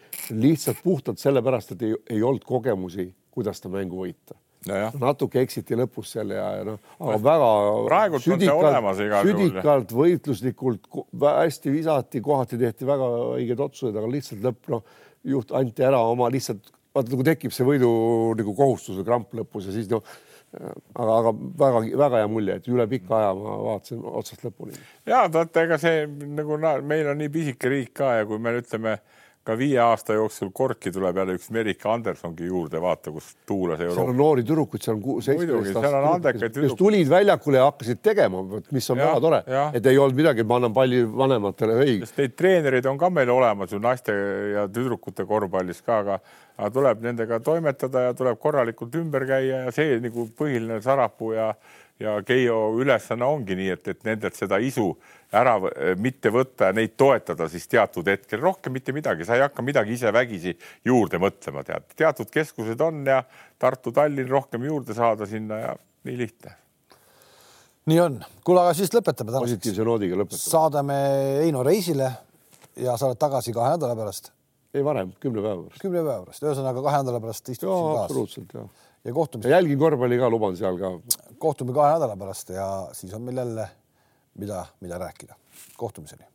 [0.45, 4.37] lihtsalt puhtalt sellepärast, et ei, ei olnud kogemusi, kuidas seda mängu võita.
[4.65, 10.87] No natuke eksiti lõpus seal ja, ja noh, aga väga südikalt, südikalt, võitluslikult,
[11.21, 14.81] hästi visati, kohati tehti väga õiged otsused, aga lihtsalt lõpp, noh,
[15.25, 17.89] juht anti ära oma lihtsalt vaata nagu tekib see võidu
[18.39, 20.05] nagu kohustus või kramp lõpus ja siis noh,
[20.55, 24.79] aga, aga väga-väga hea mulje, et üle pika aja ma vaatasin otsast lõpuni.
[25.09, 28.99] ja vaata, ega see nagu meil on nii pisike riik ka ja kui me ütleme
[29.45, 33.99] ka viie aasta jooksul korki tuleb jälle üks Merike Andersongi juurde, vaata, kus tuulas Euroopa.
[33.99, 38.41] seal on noori tüdrukuid, seal on seitseteist aastat, kes tulid väljakule ja hakkasid tegema,
[38.73, 39.41] mis on ja, väga tore,
[39.77, 43.75] et ei olnud midagi, ma annan palli vanematele, sest neid treenereid on ka meil olemas
[43.75, 44.15] ju naiste
[44.55, 46.19] ja tüdrukute korvpallis ka, aga,
[46.57, 51.53] aga tuleb nendega toimetada ja tuleb korralikult ümber käia ja see nagu põhiline Sarapuu ja
[51.99, 54.89] ja Keijo ülesanne ongi nii, et, et nendelt seda isu
[55.35, 55.55] ära
[55.99, 59.95] mitte võtta ja neid toetada siis teatud hetkel, rohkem mitte midagi, sa ei hakka midagi
[59.95, 63.21] ise vägisi juurde mõtlema, tead, teatud keskused on ja
[63.59, 65.73] Tartu, Tallinn rohkem juurde saada sinna ja
[66.05, 66.55] nii lihtne.
[67.87, 69.55] nii on, kuule, aga siis lõpetame tänaseks.
[69.55, 70.43] positiivse noodiga lõpetame.
[70.51, 71.01] saadame
[71.45, 72.11] Heino reisile
[72.75, 74.33] ja sa oled tagasi kahe nädala pärast.
[74.75, 75.81] Ei varem, kümne päeva pärast.
[75.81, 78.03] kümne päeva pärast, ühesõnaga kahe nädala pärast istub siin kaasa.
[78.03, 78.85] absoluutselt jah.
[79.05, 79.55] ja kohtumiseni.
[79.55, 80.93] jälgin korvpalli ka, luban seal ka.
[81.39, 83.67] kohtume kahe nädala pärast ja siis on meil jälle,
[84.41, 85.37] mida, mida rääkida.
[85.77, 86.34] kohtumiseni